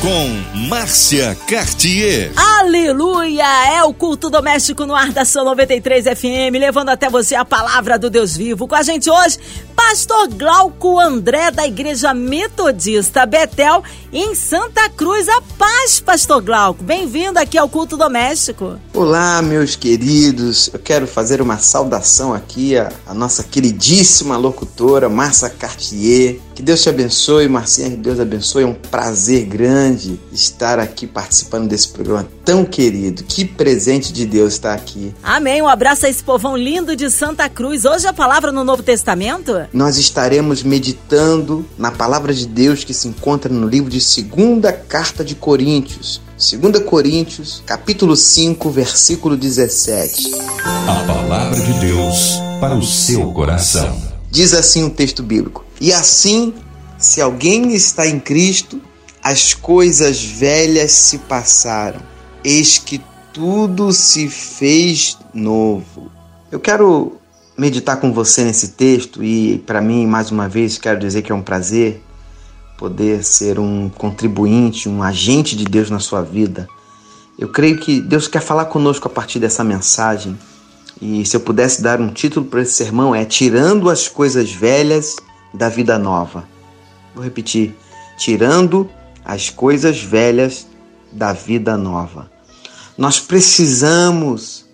com 0.00 0.58
Márcia 0.68 1.36
Cartier. 1.48 2.30
Aleluia! 2.36 3.44
É 3.74 3.82
o 3.82 3.92
culto 3.92 4.30
doméstico 4.30 4.86
no 4.86 4.94
ar 4.94 5.12
da 5.12 5.24
São 5.24 5.44
93 5.44 6.04
FM, 6.04 6.54
levando 6.58 6.90
até 6.90 7.10
você 7.10 7.34
a 7.34 7.44
palavra 7.44 7.98
do 7.98 8.08
Deus 8.08 8.36
vivo. 8.36 8.68
Com 8.68 8.76
a 8.76 8.82
gente 8.82 9.10
hoje, 9.10 9.38
Pastor 9.74 10.28
Glauco 10.28 11.00
André, 11.00 11.50
da 11.50 11.66
Igreja 11.66 12.14
Metodista 12.14 13.26
Betel, 13.26 13.82
em 14.12 14.34
Santa 14.34 14.88
Cruz. 14.88 15.28
A 15.28 15.40
paz, 15.56 16.00
Pastor 16.00 16.42
Glauco. 16.42 16.84
Bem-vindo 16.84 17.38
aqui 17.38 17.58
ao 17.58 17.68
culto 17.68 17.96
doméstico. 17.96 18.78
Olá, 18.94 19.42
meus 19.42 19.74
queridos. 19.74 20.70
Eu 20.72 20.78
quero 20.78 21.06
fazer 21.06 21.40
uma 21.40 21.58
saudação 21.58 22.32
aqui 22.32 22.76
à, 22.76 22.92
à 23.06 23.14
nossa 23.14 23.42
queridíssima 23.42 24.36
locutora, 24.36 25.08
Márcia 25.08 25.48
Cartier. 25.48 26.38
Que 26.54 26.62
Deus 26.62 26.82
te 26.82 26.88
abençoe, 26.88 27.48
Marcinha, 27.48 27.90
que 27.90 27.96
Deus 27.96 28.18
abençoe. 28.18 28.64
É 28.64 28.66
um 28.66 28.74
prazer 28.74 29.44
grande 29.44 29.87
estar 30.32 30.78
aqui 30.78 31.06
participando 31.06 31.68
desse 31.68 31.88
programa 31.88 32.28
tão 32.44 32.64
querido. 32.64 33.22
Que 33.24 33.44
presente 33.44 34.12
de 34.12 34.26
Deus 34.26 34.54
estar 34.54 34.74
aqui. 34.74 35.14
Amém. 35.22 35.62
Um 35.62 35.68
abraço 35.68 36.06
a 36.06 36.08
esse 36.08 36.22
povão 36.22 36.56
lindo 36.56 36.96
de 36.96 37.10
Santa 37.10 37.48
Cruz. 37.48 37.84
Hoje 37.84 38.06
a 38.06 38.12
palavra 38.12 38.50
no 38.50 38.64
Novo 38.64 38.82
Testamento? 38.82 39.66
Nós 39.72 39.96
estaremos 39.96 40.62
meditando 40.62 41.64
na 41.76 41.90
palavra 41.90 42.32
de 42.32 42.46
Deus 42.46 42.84
que 42.84 42.94
se 42.94 43.08
encontra 43.08 43.52
no 43.52 43.66
livro 43.66 43.90
de 43.90 44.00
Segunda 44.00 44.72
Carta 44.72 45.24
de 45.24 45.34
Coríntios. 45.34 46.20
2 46.38 46.84
Coríntios, 46.84 47.62
capítulo 47.66 48.14
5, 48.14 48.70
versículo 48.70 49.36
17. 49.36 50.32
A 50.64 51.04
palavra 51.04 51.60
de 51.60 51.72
Deus 51.80 52.38
para 52.60 52.76
o 52.76 52.82
seu 52.82 53.32
coração. 53.32 54.00
Diz 54.30 54.52
assim 54.54 54.84
o 54.84 54.90
texto 54.90 55.22
bíblico: 55.22 55.64
E 55.80 55.92
assim, 55.92 56.54
se 56.96 57.20
alguém 57.20 57.74
está 57.74 58.06
em 58.06 58.20
Cristo, 58.20 58.80
as 59.22 59.54
coisas 59.54 60.22
velhas 60.22 60.92
se 60.92 61.18
passaram, 61.18 62.00
eis 62.44 62.78
que 62.78 63.00
tudo 63.32 63.92
se 63.92 64.28
fez 64.28 65.18
novo. 65.34 66.10
Eu 66.50 66.58
quero 66.58 67.18
meditar 67.56 68.00
com 68.00 68.12
você 68.12 68.44
nesse 68.44 68.68
texto 68.68 69.22
e, 69.22 69.58
para 69.66 69.80
mim, 69.80 70.06
mais 70.06 70.30
uma 70.30 70.48
vez, 70.48 70.78
quero 70.78 70.98
dizer 70.98 71.22
que 71.22 71.32
é 71.32 71.34
um 71.34 71.42
prazer 71.42 72.02
poder 72.78 73.24
ser 73.24 73.58
um 73.58 73.88
contribuinte, 73.88 74.88
um 74.88 75.02
agente 75.02 75.56
de 75.56 75.64
Deus 75.64 75.90
na 75.90 75.98
sua 75.98 76.22
vida. 76.22 76.68
Eu 77.36 77.48
creio 77.48 77.78
que 77.78 78.00
Deus 78.00 78.28
quer 78.28 78.40
falar 78.40 78.66
conosco 78.66 79.08
a 79.08 79.10
partir 79.10 79.40
dessa 79.40 79.64
mensagem. 79.64 80.38
E 81.02 81.24
se 81.26 81.36
eu 81.36 81.40
pudesse 81.40 81.82
dar 81.82 82.00
um 82.00 82.08
título 82.08 82.46
para 82.46 82.62
esse 82.62 82.74
sermão 82.74 83.14
é 83.14 83.24
Tirando 83.24 83.90
as 83.90 84.08
coisas 84.08 84.52
velhas 84.52 85.16
da 85.52 85.68
vida 85.68 85.98
nova. 85.98 86.48
Vou 87.14 87.22
repetir: 87.22 87.74
Tirando 88.16 88.88
as 89.28 89.48
coisas 89.48 90.02
velhas 90.02 90.66
da 91.12 91.32
vida 91.32 91.76
nova. 91.76 92.28
Nós 92.96 93.20
precisamos, 93.20 94.64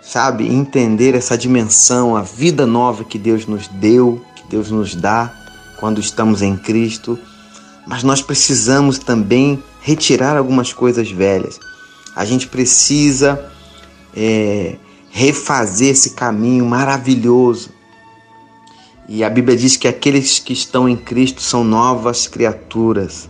sabe, 0.00 0.46
entender 0.46 1.16
essa 1.16 1.36
dimensão, 1.36 2.14
a 2.14 2.22
vida 2.22 2.64
nova 2.64 3.02
que 3.02 3.18
Deus 3.18 3.46
nos 3.46 3.66
deu, 3.66 4.24
que 4.36 4.44
Deus 4.48 4.70
nos 4.70 4.94
dá 4.94 5.34
quando 5.80 6.00
estamos 6.00 6.42
em 6.42 6.56
Cristo 6.56 7.18
mas 7.86 8.02
nós 8.02 8.22
precisamos 8.22 8.98
também 8.98 9.62
retirar 9.80 10.36
algumas 10.36 10.72
coisas 10.72 11.10
velhas. 11.10 11.58
A 12.14 12.24
gente 12.24 12.46
precisa 12.46 13.50
é, 14.14 14.76
refazer 15.10 15.90
esse 15.90 16.10
caminho 16.10 16.64
maravilhoso. 16.64 17.70
E 19.08 19.24
a 19.24 19.30
Bíblia 19.30 19.56
diz 19.56 19.76
que 19.76 19.88
aqueles 19.88 20.38
que 20.38 20.52
estão 20.52 20.88
em 20.88 20.96
Cristo 20.96 21.42
são 21.42 21.64
novas 21.64 22.28
criaturas. 22.28 23.26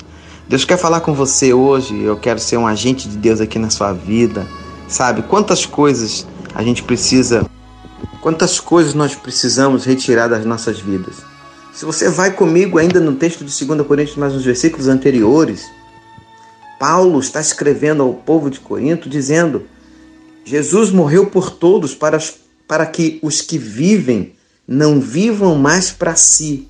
Deus 0.52 0.66
quer 0.66 0.76
falar 0.76 1.00
com 1.00 1.14
você 1.14 1.54
hoje. 1.54 1.98
Eu 2.02 2.14
quero 2.14 2.38
ser 2.38 2.58
um 2.58 2.66
agente 2.66 3.08
de 3.08 3.16
Deus 3.16 3.40
aqui 3.40 3.58
na 3.58 3.70
sua 3.70 3.94
vida. 3.94 4.46
Sabe 4.86 5.22
quantas 5.22 5.64
coisas 5.64 6.26
a 6.54 6.62
gente 6.62 6.82
precisa, 6.82 7.48
quantas 8.20 8.60
coisas 8.60 8.92
nós 8.92 9.14
precisamos 9.14 9.86
retirar 9.86 10.28
das 10.28 10.44
nossas 10.44 10.78
vidas. 10.78 11.22
Se 11.72 11.86
você 11.86 12.10
vai 12.10 12.32
comigo 12.32 12.76
ainda 12.76 13.00
no 13.00 13.14
texto 13.14 13.42
de 13.42 13.64
2 13.64 13.86
Coríntios, 13.86 14.18
mais 14.18 14.34
nos 14.34 14.44
versículos 14.44 14.88
anteriores, 14.88 15.64
Paulo 16.78 17.18
está 17.18 17.40
escrevendo 17.40 18.02
ao 18.02 18.12
povo 18.12 18.50
de 18.50 18.60
Corinto 18.60 19.08
dizendo: 19.08 19.64
Jesus 20.44 20.90
morreu 20.90 21.28
por 21.28 21.50
todos 21.50 21.94
para, 21.94 22.18
para 22.68 22.84
que 22.84 23.18
os 23.22 23.40
que 23.40 23.56
vivem 23.56 24.34
não 24.68 25.00
vivam 25.00 25.56
mais 25.56 25.90
para 25.90 26.14
si, 26.14 26.68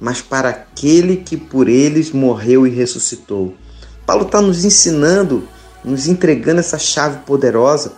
mas 0.00 0.22
para 0.22 0.48
aquele 0.48 1.16
que 1.16 1.36
por 1.36 1.68
eles 1.68 2.10
morreu 2.10 2.66
e 2.66 2.70
ressuscitou. 2.70 3.54
Paulo 4.06 4.24
está 4.24 4.40
nos 4.40 4.64
ensinando, 4.64 5.46
nos 5.84 6.08
entregando 6.08 6.60
essa 6.60 6.78
chave 6.78 7.18
poderosa 7.26 7.92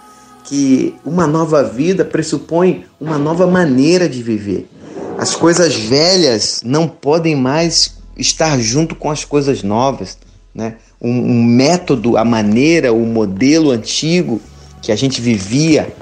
que 0.45 0.95
uma 1.05 1.27
nova 1.27 1.63
vida 1.63 2.05
pressupõe 2.05 2.85
uma 3.01 3.17
nova 3.17 3.47
maneira 3.47 4.09
de 4.09 4.23
viver. 4.23 4.69
As 5.17 5.35
coisas 5.35 5.75
velhas 5.75 6.61
não 6.65 6.89
podem 6.89 7.37
mais 7.37 7.99
estar 8.17 8.59
junto 8.59 8.95
com 8.95 9.11
as 9.11 9.25
coisas 9.25 9.63
novas. 9.63 10.19
Né? 10.55 10.77
Um, 11.01 11.11
um 11.11 11.45
método, 11.45 12.17
a 12.17 12.25
maneira, 12.25 12.93
o 12.93 13.07
modelo 13.07 13.71
antigo 13.71 14.41
que 14.81 14.91
a 14.91 14.97
gente 14.97 15.21
vivia, 15.21 15.95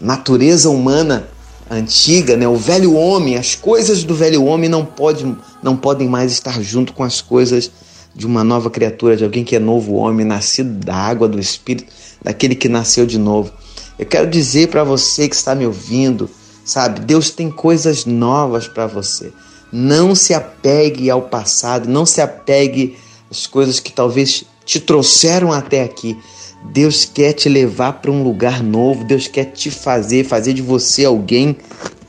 natureza 0.00 0.70
humana 0.70 1.28
antiga, 1.70 2.36
né? 2.36 2.48
o 2.48 2.56
velho 2.56 2.94
homem, 2.94 3.36
as 3.36 3.54
coisas 3.54 4.04
do 4.04 4.14
velho 4.14 4.44
homem 4.44 4.68
não, 4.68 4.84
pode, 4.84 5.36
não 5.62 5.76
podem 5.76 6.08
mais 6.08 6.32
estar 6.32 6.60
junto 6.62 6.92
com 6.92 7.04
as 7.04 7.20
coisas 7.20 7.70
de 8.14 8.26
uma 8.26 8.42
nova 8.42 8.70
criatura, 8.70 9.16
de 9.16 9.24
alguém 9.24 9.44
que 9.44 9.54
é 9.54 9.58
novo 9.58 9.94
homem, 9.94 10.26
nascido 10.26 10.84
da 10.84 10.94
água 10.94 11.28
do 11.28 11.38
Espírito, 11.38 11.92
daquele 12.22 12.54
que 12.54 12.68
nasceu 12.68 13.06
de 13.06 13.18
novo. 13.18 13.52
Eu 13.98 14.06
quero 14.06 14.28
dizer 14.28 14.68
para 14.68 14.82
você 14.82 15.28
que 15.28 15.34
está 15.34 15.54
me 15.54 15.66
ouvindo, 15.66 16.28
Sabe, 16.68 17.00
Deus 17.00 17.30
tem 17.30 17.50
coisas 17.50 18.04
novas 18.04 18.68
para 18.68 18.86
você. 18.86 19.32
Não 19.72 20.14
se 20.14 20.34
apegue 20.34 21.08
ao 21.08 21.22
passado, 21.22 21.88
não 21.88 22.04
se 22.04 22.20
apegue 22.20 22.94
às 23.30 23.46
coisas 23.46 23.80
que 23.80 23.90
talvez 23.90 24.44
te 24.66 24.78
trouxeram 24.78 25.50
até 25.50 25.82
aqui. 25.82 26.18
Deus 26.64 27.04
quer 27.04 27.32
te 27.32 27.48
levar 27.48 27.94
para 27.94 28.10
um 28.10 28.22
lugar 28.22 28.62
novo, 28.62 29.04
Deus 29.04 29.26
quer 29.28 29.46
te 29.46 29.70
fazer, 29.70 30.24
fazer 30.24 30.52
de 30.52 30.62
você 30.62 31.04
alguém 31.04 31.56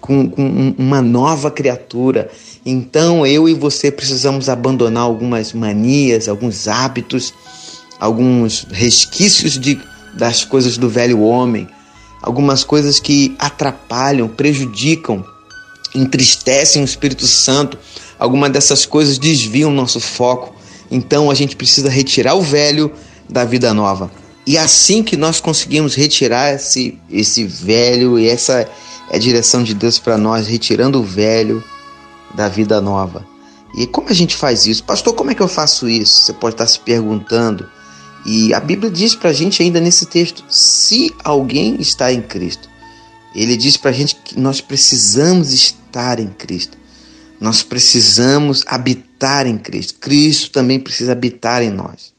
com, 0.01 0.29
com 0.29 0.75
uma 0.77 1.01
nova 1.01 1.49
criatura. 1.51 2.29
Então 2.65 3.25
eu 3.25 3.47
e 3.47 3.53
você 3.53 3.91
precisamos 3.91 4.49
abandonar 4.49 5.03
algumas 5.03 5.53
manias, 5.53 6.27
alguns 6.27 6.67
hábitos, 6.67 7.33
alguns 7.99 8.65
resquícios 8.71 9.59
de, 9.59 9.79
das 10.17 10.43
coisas 10.43 10.77
do 10.77 10.89
velho 10.89 11.21
homem 11.21 11.67
algumas 12.21 12.63
coisas 12.63 12.99
que 12.99 13.35
atrapalham, 13.39 14.27
prejudicam, 14.27 15.23
entristecem 15.93 16.81
o 16.81 16.85
Espírito 16.85 17.25
Santo. 17.25 17.77
Algumas 18.17 18.51
dessas 18.51 18.85
coisas 18.85 19.17
desviam 19.17 19.71
nosso 19.71 19.99
foco. 19.99 20.55
Então 20.91 21.29
a 21.31 21.35
gente 21.35 21.55
precisa 21.55 21.89
retirar 21.89 22.35
o 22.35 22.41
velho 22.41 22.91
da 23.29 23.45
vida 23.45 23.73
nova. 23.73 24.11
E 24.49 24.57
assim 24.57 25.03
que 25.03 25.15
nós 25.15 25.39
conseguimos 25.39 25.93
retirar 25.93 26.55
esse, 26.55 26.97
esse 27.07 27.43
velho, 27.43 28.17
e 28.17 28.27
essa 28.27 28.61
é 29.11 29.15
a 29.15 29.19
direção 29.19 29.61
de 29.61 29.75
Deus 29.75 29.99
para 29.99 30.17
nós, 30.17 30.47
retirando 30.47 30.99
o 30.99 31.03
velho 31.03 31.63
da 32.33 32.49
vida 32.49 32.81
nova. 32.81 33.23
E 33.77 33.85
como 33.85 34.09
a 34.09 34.13
gente 34.13 34.35
faz 34.35 34.65
isso? 34.65 34.83
Pastor, 34.83 35.13
como 35.13 35.29
é 35.29 35.35
que 35.35 35.41
eu 35.43 35.47
faço 35.47 35.87
isso? 35.87 36.25
Você 36.25 36.33
pode 36.33 36.55
estar 36.55 36.65
se 36.65 36.79
perguntando. 36.79 37.69
E 38.25 38.51
a 38.51 38.59
Bíblia 38.59 38.89
diz 38.89 39.13
para 39.13 39.29
a 39.29 39.33
gente 39.33 39.61
ainda 39.61 39.79
nesse 39.79 40.07
texto: 40.07 40.43
se 40.49 41.13
alguém 41.23 41.79
está 41.79 42.11
em 42.11 42.23
Cristo, 42.23 42.67
ele 43.35 43.55
diz 43.55 43.77
para 43.77 43.91
a 43.91 43.93
gente 43.93 44.15
que 44.15 44.39
nós 44.39 44.61
precisamos 44.61 45.53
estar 45.53 46.19
em 46.19 46.29
Cristo. 46.29 46.75
Nós 47.39 47.61
precisamos 47.61 48.63
habitar 48.65 49.45
em 49.45 49.59
Cristo. 49.59 49.99
Cristo 49.99 50.49
também 50.49 50.79
precisa 50.79 51.11
habitar 51.11 51.61
em 51.61 51.69
nós. 51.69 52.17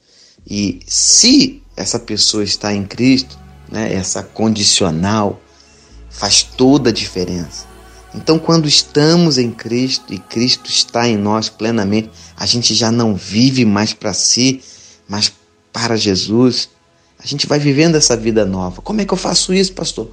E 0.48 0.78
se 0.86 1.60
essa 1.80 1.98
pessoa 1.98 2.44
está 2.44 2.74
em 2.74 2.84
Cristo, 2.84 3.38
né, 3.70 3.92
essa 3.92 4.22
condicional, 4.22 5.40
faz 6.10 6.42
toda 6.42 6.90
a 6.90 6.92
diferença. 6.92 7.64
Então, 8.14 8.38
quando 8.38 8.66
estamos 8.66 9.38
em 9.38 9.50
Cristo 9.50 10.12
e 10.12 10.18
Cristo 10.18 10.68
está 10.68 11.08
em 11.08 11.16
nós 11.16 11.48
plenamente, 11.48 12.10
a 12.36 12.44
gente 12.44 12.74
já 12.74 12.90
não 12.90 13.14
vive 13.14 13.64
mais 13.64 13.92
para 13.92 14.12
si, 14.12 14.60
mas 15.08 15.32
para 15.72 15.96
Jesus, 15.96 16.68
a 17.18 17.26
gente 17.26 17.46
vai 17.46 17.58
vivendo 17.58 17.94
essa 17.94 18.16
vida 18.16 18.44
nova. 18.44 18.82
Como 18.82 19.00
é 19.00 19.04
que 19.04 19.12
eu 19.12 19.18
faço 19.18 19.54
isso, 19.54 19.72
pastor? 19.72 20.10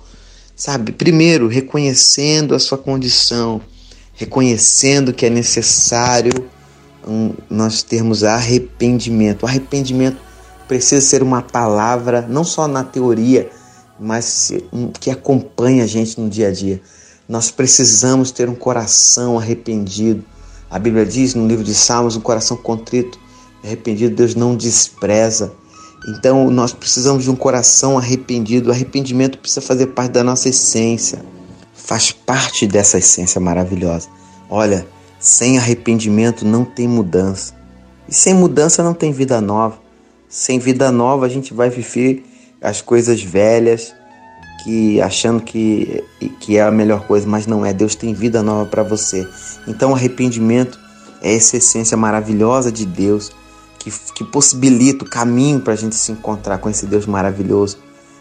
Sabe, 0.56 0.92
primeiro, 0.92 1.48
reconhecendo 1.48 2.54
a 2.54 2.60
sua 2.60 2.78
condição, 2.78 3.62
reconhecendo 4.14 5.14
que 5.14 5.26
é 5.26 5.30
necessário 5.30 6.50
um, 7.08 7.34
nós 7.50 7.82
termos 7.82 8.24
arrependimento. 8.24 9.44
O 9.44 9.48
arrependimento 9.48 10.27
precisa 10.68 11.02
ser 11.02 11.24
uma 11.24 11.42
palavra, 11.42 12.26
não 12.28 12.44
só 12.44 12.68
na 12.68 12.84
teoria, 12.84 13.50
mas 14.00 14.52
que 15.00 15.10
acompanha 15.10 15.84
a 15.84 15.88
gente 15.88 16.20
no 16.20 16.30
dia 16.30 16.50
a 16.50 16.52
dia. 16.52 16.82
Nós 17.28 17.52
precisamos 17.52 18.32
ter 18.32 18.50
um 18.50 18.56
coração 18.56 19.38
arrependido. 19.38 20.24
A 20.70 20.78
Bíblia 20.78 21.06
diz 21.06 21.34
no 21.34 21.48
livro 21.48 21.64
de 21.64 21.74
Salmos: 21.74 22.16
um 22.16 22.22
coração 22.22 22.56
contrito, 22.58 23.20
arrependido, 23.64 24.16
Deus 24.16 24.36
não 24.36 24.56
despreza. 24.56 25.52
Então 26.08 26.50
nós 26.50 26.74
precisamos 26.74 27.24
de 27.24 27.32
um 27.32 27.36
coração 27.36 27.98
arrependido. 27.98 28.70
O 28.70 28.72
arrependimento 28.72 29.38
precisa 29.38 29.62
fazer 29.62 29.88
parte 29.88 30.12
da 30.12 30.24
nossa 30.24 30.50
essência, 30.50 31.26
faz 31.74 32.12
parte 32.12 32.68
dessa 32.68 32.98
essência 32.98 33.42
maravilhosa. 33.42 34.08
Olha, 34.50 34.88
sem 35.20 35.58
arrependimento 35.58 36.46
não 36.46 36.64
tem 36.64 36.88
mudança. 36.88 37.54
E 38.08 38.14
sem 38.14 38.34
mudança 38.34 38.84
não 38.84 38.94
tem 38.94 39.12
vida 39.12 39.42
nova. 39.42 39.87
Sem 40.30 40.60
vida 40.60 40.92
nova 40.92 41.26
a 41.26 41.30
gente 41.30 41.54
vai 41.54 41.70
viver 41.70 42.24
as 42.62 42.82
coisas 42.82 43.22
velhas, 43.22 43.94
que 44.64 45.00
achando 45.02 45.42
que, 45.42 46.04
que 46.40 46.58
é 46.58 46.64
a 46.64 46.72
melhor 46.72 47.06
coisa, 47.08 47.28
mas 47.28 47.48
não 47.48 47.66
é. 47.66 47.74
Deus 47.74 47.96
tem 47.96 48.14
vida 48.14 48.44
nova 48.44 48.70
para 48.70 48.84
você. 48.84 49.28
Então, 49.68 49.94
arrependimento 49.94 50.78
é 51.22 51.36
essa 51.36 51.58
essência 51.58 51.96
maravilhosa 51.96 52.72
de 52.72 52.86
Deus 52.86 53.32
que, 53.80 53.92
que 54.14 54.24
possibilita 54.26 55.06
o 55.06 55.10
caminho 55.10 55.62
para 55.62 55.74
a 55.74 55.78
gente 55.78 55.96
se 55.96 56.12
encontrar 56.12 56.58
com 56.58 56.70
esse 56.70 56.86
Deus 56.86 57.06
maravilhoso. 57.06 57.78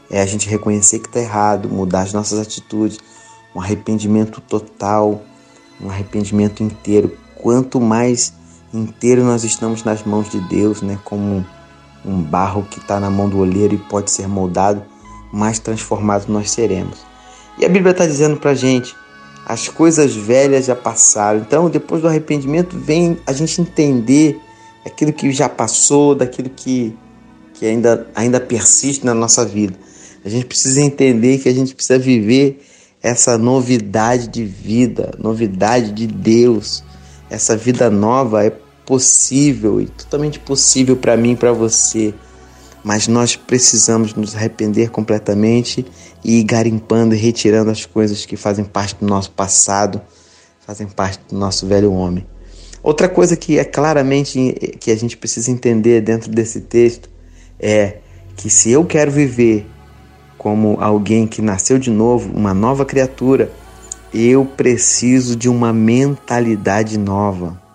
É 0.08 0.20
a 0.20 0.26
gente 0.26 0.48
reconhecer 0.48 1.00
que 1.00 1.08
está 1.08 1.20
errado, 1.20 1.68
mudar 1.68 2.02
as 2.02 2.12
nossas 2.12 2.38
atitudes, 2.38 2.98
um 3.54 3.60
arrependimento 3.60 4.40
total, 4.40 5.22
um 5.80 5.90
arrependimento 5.90 6.62
inteiro. 6.62 7.16
Quanto 7.34 7.80
mais 7.80 8.32
inteiro 8.72 9.24
nós 9.24 9.42
estamos 9.42 9.82
nas 9.82 10.04
mãos 10.04 10.28
de 10.30 10.40
Deus, 10.48 10.82
né, 10.82 10.98
como 11.04 11.44
um 12.06 12.22
barro 12.22 12.66
que 12.70 12.78
está 12.78 13.00
na 13.00 13.10
mão 13.10 13.28
do 13.28 13.38
olheiro 13.38 13.74
e 13.74 13.78
pode 13.78 14.10
ser 14.10 14.28
moldado, 14.28 14.82
mais 15.32 15.58
transformados 15.58 16.26
nós 16.26 16.50
seremos. 16.50 17.04
E 17.58 17.64
a 17.64 17.68
Bíblia 17.68 17.92
está 17.92 18.06
dizendo 18.06 18.36
para 18.36 18.52
a 18.52 18.54
gente: 18.54 18.94
as 19.46 19.68
coisas 19.68 20.14
velhas 20.14 20.66
já 20.66 20.76
passaram. 20.76 21.40
Então, 21.40 21.68
depois 21.68 22.02
do 22.02 22.08
arrependimento, 22.08 22.78
vem 22.78 23.18
a 23.26 23.32
gente 23.32 23.60
entender 23.60 24.40
aquilo 24.84 25.12
que 25.12 25.30
já 25.32 25.48
passou, 25.48 26.14
daquilo 26.14 26.50
que, 26.50 26.96
que 27.54 27.66
ainda, 27.66 28.08
ainda 28.14 28.40
persiste 28.40 29.04
na 29.04 29.14
nossa 29.14 29.44
vida. 29.44 29.74
A 30.24 30.28
gente 30.28 30.46
precisa 30.46 30.80
entender 30.80 31.38
que 31.38 31.48
a 31.48 31.54
gente 31.54 31.74
precisa 31.74 31.98
viver 31.98 32.60
essa 33.02 33.38
novidade 33.38 34.28
de 34.28 34.44
vida, 34.44 35.12
novidade 35.18 35.92
de 35.92 36.06
Deus. 36.06 36.82
Essa 37.30 37.56
vida 37.56 37.88
nova 37.88 38.44
é 38.44 38.52
possível 38.86 39.80
e 39.80 39.86
totalmente 39.86 40.38
possível 40.38 40.96
para 40.96 41.16
mim 41.16 41.32
e 41.32 41.36
para 41.36 41.52
você. 41.52 42.14
Mas 42.82 43.08
nós 43.08 43.34
precisamos 43.34 44.14
nos 44.14 44.36
arrepender 44.36 44.90
completamente 44.90 45.84
e 46.24 46.38
ir 46.38 46.44
garimpando 46.44 47.14
e 47.14 47.18
retirando 47.18 47.70
as 47.70 47.84
coisas 47.84 48.24
que 48.24 48.36
fazem 48.36 48.64
parte 48.64 48.94
do 49.00 49.06
nosso 49.06 49.32
passado, 49.32 50.00
fazem 50.64 50.86
parte 50.86 51.20
do 51.28 51.36
nosso 51.36 51.66
velho 51.66 51.92
homem. 51.92 52.24
Outra 52.82 53.08
coisa 53.08 53.36
que 53.36 53.58
é 53.58 53.64
claramente 53.64 54.76
que 54.78 54.92
a 54.92 54.96
gente 54.96 55.16
precisa 55.16 55.50
entender 55.50 56.00
dentro 56.00 56.30
desse 56.30 56.60
texto 56.60 57.10
é 57.58 57.98
que 58.36 58.48
se 58.48 58.70
eu 58.70 58.84
quero 58.84 59.10
viver 59.10 59.66
como 60.38 60.78
alguém 60.80 61.26
que 61.26 61.42
nasceu 61.42 61.78
de 61.78 61.90
novo, 61.90 62.32
uma 62.32 62.54
nova 62.54 62.84
criatura, 62.84 63.50
eu 64.14 64.44
preciso 64.44 65.34
de 65.34 65.48
uma 65.48 65.72
mentalidade 65.72 66.96
nova. 66.96 67.65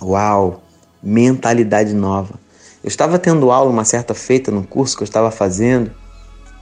Uau, 0.00 0.62
mentalidade 1.02 1.94
nova. 1.94 2.34
Eu 2.82 2.88
estava 2.88 3.18
tendo 3.18 3.50
aula 3.50 3.70
uma 3.70 3.84
certa 3.84 4.14
feita 4.14 4.50
no 4.50 4.62
curso 4.62 4.96
que 4.96 5.02
eu 5.02 5.06
estava 5.06 5.30
fazendo 5.30 5.90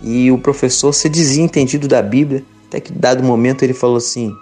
e 0.00 0.30
o 0.30 0.38
professor 0.38 0.92
se 0.92 1.08
dizia 1.08 1.42
entendido 1.42 1.88
da 1.88 2.00
Bíblia, 2.02 2.44
até 2.66 2.80
que 2.80 2.92
dado 2.92 3.22
momento 3.22 3.62
ele 3.62 3.74
falou 3.74 3.96
assim: 3.96 4.32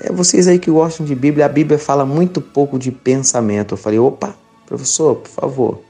é, 0.00 0.12
vocês 0.12 0.48
aí 0.48 0.58
que 0.58 0.70
gostam 0.70 1.06
de 1.06 1.14
Bíblia, 1.14 1.46
a 1.46 1.48
Bíblia 1.48 1.78
fala 1.78 2.04
muito 2.04 2.40
pouco 2.40 2.78
de 2.78 2.90
pensamento. 2.90 3.74
Eu 3.74 3.78
falei: 3.78 3.98
opa, 3.98 4.34
professor, 4.66 5.16
por 5.16 5.30
favor. 5.30 5.80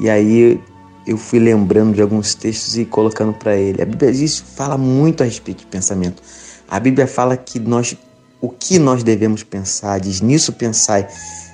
E 0.00 0.08
aí 0.08 0.60
eu 1.06 1.16
fui 1.16 1.38
lembrando 1.38 1.94
de 1.94 2.02
alguns 2.02 2.34
textos 2.34 2.76
e 2.76 2.84
colocando 2.84 3.32
para 3.32 3.56
ele. 3.56 3.82
A 3.82 3.86
Bíblia 3.86 4.12
diz, 4.12 4.38
fala 4.38 4.78
muito 4.78 5.22
a 5.22 5.26
respeito 5.26 5.58
de 5.60 5.66
pensamento. 5.66 6.22
A 6.68 6.80
Bíblia 6.80 7.06
fala 7.06 7.36
que 7.36 7.58
nós, 7.58 7.96
o 8.40 8.48
que 8.48 8.78
nós 8.78 9.02
devemos 9.02 9.42
pensar, 9.42 10.00
diz 10.00 10.20
nisso 10.20 10.52
pensai 10.52 11.06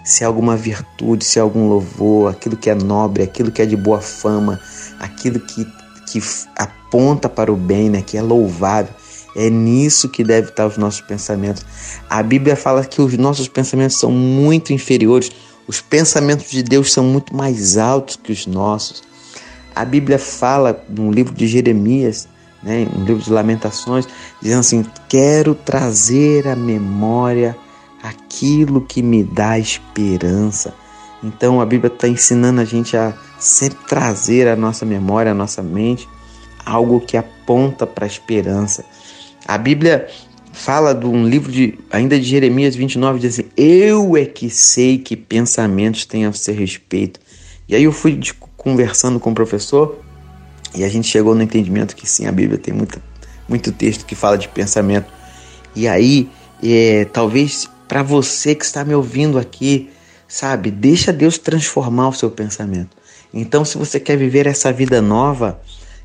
se 0.09 0.25
há 0.25 0.27
alguma 0.27 0.57
virtude, 0.57 1.23
se 1.23 1.39
há 1.39 1.43
algum 1.43 1.69
louvor, 1.69 2.31
aquilo 2.31 2.57
que 2.57 2.71
é 2.71 2.75
nobre, 2.75 3.23
aquilo 3.23 3.53
que 3.53 3.61
é 3.61 3.67
de 3.67 3.77
boa 3.77 4.01
fama, 4.01 4.59
aquilo 4.99 5.39
que, 5.39 5.67
que 6.11 6.19
aponta 6.57 7.29
para 7.29 7.53
o 7.53 7.57
bem, 7.57 7.91
né, 7.91 8.01
que 8.01 8.17
é 8.17 8.23
louvável. 8.23 8.91
É 9.37 9.51
nisso 9.51 10.09
que 10.09 10.25
deve 10.25 10.49
estar 10.49 10.67
os 10.67 10.79
nossos 10.79 11.03
pensamentos. 11.03 11.63
A 12.09 12.23
Bíblia 12.23 12.57
fala 12.57 12.83
que 12.87 13.03
os 13.03 13.19
nossos 13.19 13.49
pensamentos 13.49 13.99
são 13.99 14.11
muito 14.11 14.73
inferiores, 14.73 15.31
os 15.67 15.83
pensamentos 15.83 16.51
de 16.51 16.63
Deus 16.63 16.91
são 16.91 17.05
muito 17.05 17.37
mais 17.37 17.77
altos 17.77 18.17
que 18.17 18.33
os 18.33 18.47
nossos. 18.47 19.03
A 19.77 19.85
Bíblia 19.85 20.19
fala 20.19 20.83
no 20.89 21.13
livro 21.13 21.35
de 21.35 21.47
Jeremias, 21.47 22.27
né, 22.63 22.89
no 22.97 23.05
livro 23.05 23.23
de 23.23 23.31
Lamentações, 23.31 24.09
dizendo 24.41 24.61
assim: 24.61 24.87
Quero 25.07 25.55
trazer 25.55 26.49
à 26.49 26.57
memória 26.57 27.55
aquilo 28.03 28.81
que 28.81 29.03
me 29.03 29.23
dá 29.23 29.59
esperança. 29.59 30.75
Então 31.23 31.61
a 31.61 31.67
Bíblia 31.67 31.93
está 31.93 32.09
ensinando 32.09 32.61
a 32.61 32.65
gente 32.65 32.97
a 32.97 33.15
sempre 33.39 33.79
trazer 33.87 34.49
à 34.49 34.57
nossa 34.57 34.85
memória, 34.85 35.33
à 35.33 35.35
nossa 35.35 35.63
mente, 35.63 36.09
algo 36.65 37.01
que 37.01 37.17
aponta 37.17 37.87
para 37.87 38.05
a 38.05 38.09
esperança. 38.09 38.85
A 39.47 39.59
Bíblia 39.59 40.09
fala 40.53 40.95
de 40.95 41.07
um 41.07 41.27
livro 41.27 41.51
de 41.51 41.79
ainda 41.91 42.19
de 42.19 42.27
Jeremias 42.27 42.77
29, 42.77 43.19
diz 43.19 43.35
assim: 43.35 43.49
Eu 43.57 44.17
é 44.17 44.25
que 44.25 44.51
sei 44.51 44.99
que 44.99 45.17
pensamentos 45.17 46.05
têm 46.05 46.27
a 46.27 46.33
seu 46.33 46.55
respeito. 46.55 47.21
E 47.69 47.75
aí 47.75 47.85
eu 47.85 47.93
fui 47.93 48.19
conversando 48.57 49.21
com 49.21 49.31
o 49.31 49.35
professor 49.35 50.01
e 50.75 50.85
a 50.85 50.89
gente 50.89 51.09
chegou 51.09 51.35
no 51.35 51.43
entendimento 51.43 51.97
que 51.97 52.09
sim, 52.09 52.27
a 52.27 52.33
Bíblia 52.33 52.59
tem 52.59 52.75
muita, 52.75 53.01
muito 53.49 53.73
texto 53.73 54.05
que 54.05 54.15
fala 54.15 54.37
de 54.37 54.49
pensamento. 54.49 55.07
E 55.75 55.87
aí, 55.87 56.29
é, 56.63 57.05
talvez 57.07 57.69
para 57.89 58.03
você 58.03 58.55
que 58.55 58.65
está 58.65 58.85
me 58.85 58.95
ouvindo 58.95 59.39
aqui, 59.39 59.91
sabe? 60.29 60.71
Deixa 60.71 61.13
Deus 61.13 61.39
transformar 61.39 62.09
o 62.09 62.13
seu 62.13 62.31
pensamento. 62.31 62.97
Então, 63.33 63.65
se 63.65 63.79
você 63.79 63.99
quer 63.99 64.17
viver 64.17 64.47
essa 64.47 64.71
vida 64.73 65.01
nova, 65.01 65.61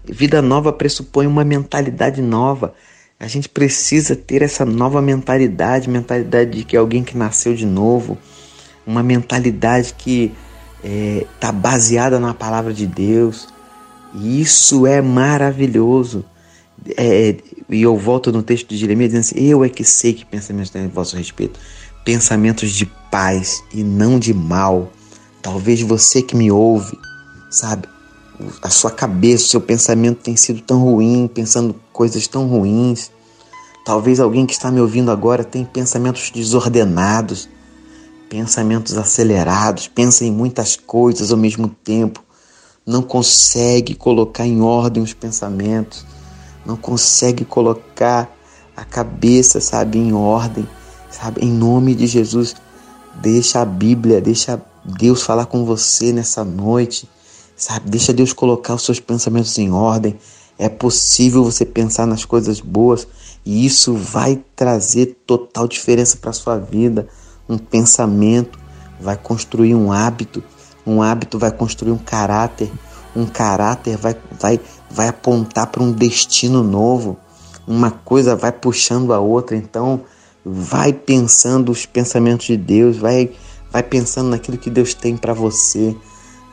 vida 0.06 0.42
nova 0.42 0.72
pressupõe 0.72 1.28
uma 1.28 1.44
mentalidade 1.44 2.22
nova. 2.22 2.74
A 3.20 3.28
gente 3.28 3.48
precisa 3.48 4.16
ter 4.16 4.42
essa 4.42 4.66
nova 4.66 5.02
mentalidade, 5.02 5.90
mentalidade 5.90 6.52
de 6.52 6.64
que 6.64 6.76
é 6.76 6.80
alguém 6.80 7.04
que 7.04 7.18
nasceu 7.18 7.54
de 7.54 7.66
novo, 7.66 8.18
uma 8.86 9.04
mentalidade 9.04 9.94
que 9.94 10.34
está 10.78 10.90
é, 10.90 11.26
tá 11.40 11.52
baseada 11.52 12.20
na 12.20 12.34
palavra 12.34 12.74
de 12.74 12.86
Deus. 12.86 13.48
E 14.14 14.42
isso 14.42 14.86
é 14.86 15.02
maravilhoso. 15.02 16.26
É, 16.98 17.36
e 17.70 17.82
eu 17.82 17.98
volto 17.98 18.32
no 18.32 18.44
texto 18.44 18.68
de 18.68 18.78
Jeremias 18.78 19.12
dizendo 19.12 19.22
assim: 19.22 19.50
Eu 19.50 19.64
é 19.64 19.70
que 19.70 19.84
sei 19.84 20.14
que 20.14 20.26
pensamentos 20.26 20.70
têm 20.70 20.86
a 20.86 20.88
vosso 20.88 21.16
respeito, 21.16 21.60
pensamentos 22.04 22.72
de 22.72 22.86
paz 23.10 23.64
e 23.74 23.84
não 23.84 24.20
de 24.20 24.34
mal. 24.34 24.92
Talvez 25.42 25.82
você 25.82 26.22
que 26.22 26.36
me 26.36 26.52
ouve, 26.52 26.98
sabe, 27.50 27.88
a 28.62 28.70
sua 28.70 28.92
cabeça, 28.92 29.46
o 29.46 29.48
seu 29.48 29.62
pensamento 29.62 30.22
tem 30.22 30.36
sido 30.36 30.62
tão 30.62 30.80
ruim, 30.82 31.30
pensando 31.34 31.76
coisas 31.92 32.28
tão 32.28 32.48
ruins. 32.48 33.12
Talvez 33.86 34.20
alguém 34.20 34.46
que 34.46 34.54
está 34.54 34.72
me 34.72 34.80
ouvindo 34.80 35.12
agora 35.12 35.44
tenha 35.44 35.66
pensamentos 35.66 36.32
desordenados, 36.32 37.50
pensamentos 38.30 38.98
acelerados, 38.98 39.88
pensa 39.88 40.26
em 40.26 40.32
muitas 40.32 40.78
coisas 40.78 41.32
ao 41.32 41.38
mesmo 41.38 41.68
tempo, 41.68 42.24
não 42.86 43.02
consegue 43.02 43.94
colocar 43.94 44.46
em 44.46 44.62
ordem 44.62 45.04
os 45.04 45.14
pensamentos 45.14 46.06
não 46.66 46.76
consegue 46.76 47.46
colocar 47.46 48.30
a 48.76 48.84
cabeça, 48.84 49.62
sabe, 49.62 50.00
em 50.00 50.14
ordem, 50.14 50.68
sabe, 51.10 51.42
em 51.42 51.52
nome 51.52 51.94
de 51.94 52.08
Jesus, 52.08 52.56
deixa 53.22 53.62
a 53.62 53.66
Bíblia, 53.66 54.22
deixa 54.22 54.62
Deus 54.84 55.22
falar 55.22 55.46
com 55.46 55.66
você 55.66 56.12
nessa 56.12 56.44
noite, 56.44 57.08
sabe, 57.56 57.90
deixa 57.90 58.12
Deus 58.12 58.34
colocar 58.34 58.76
os 58.76 58.84
seus 58.84 59.00
pensamentos 59.00 59.58
em 59.58 59.72
ordem. 59.72 60.18
É 60.58 60.70
possível 60.70 61.44
você 61.44 61.66
pensar 61.66 62.06
nas 62.06 62.26
coisas 62.26 62.60
boas 62.60 63.08
e 63.46 63.66
isso 63.66 63.96
vai 63.96 64.42
trazer 64.56 65.18
total 65.26 65.68
diferença 65.68 66.18
para 66.18 66.32
sua 66.32 66.58
vida. 66.58 67.08
Um 67.50 67.58
pensamento 67.58 68.60
vai 69.00 69.18
construir 69.18 69.76
um 69.76 69.92
hábito, 69.92 70.44
um 70.86 71.02
hábito 71.02 71.38
vai 71.38 71.52
construir 71.52 71.92
um 71.92 71.98
caráter, 71.98 72.72
um 73.16 73.26
caráter 73.26 73.98
vai, 73.98 74.16
vai, 74.40 74.60
vai 74.94 75.08
apontar 75.08 75.68
para 75.68 75.82
um 75.82 75.92
destino 75.92 76.64
novo, 76.64 77.18
uma 77.68 77.90
coisa 77.90 78.36
vai 78.36 78.52
puxando 78.52 79.12
a 79.12 79.20
outra. 79.20 79.58
Então, 79.58 80.02
vai 80.46 80.94
pensando 80.94 81.72
os 81.72 81.86
pensamentos 81.86 82.46
de 82.46 82.58
Deus, 82.58 82.98
vai, 82.98 83.32
vai 83.72 83.82
pensando 83.82 84.30
naquilo 84.30 84.58
que 84.58 84.70
Deus 84.70 84.94
tem 84.94 85.18
para 85.18 85.34
você. 85.34 85.96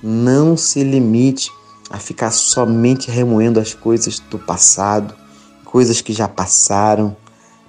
Não 0.03 0.57
se 0.57 0.83
limite 0.83 1.51
a 1.91 1.99
ficar 1.99 2.31
somente 2.31 3.11
remoendo 3.11 3.61
as 3.61 3.75
coisas 3.75 4.19
do 4.31 4.39
passado, 4.39 5.15
coisas 5.65 6.01
que 6.01 6.13
já 6.13 6.27
passaram, 6.27 7.15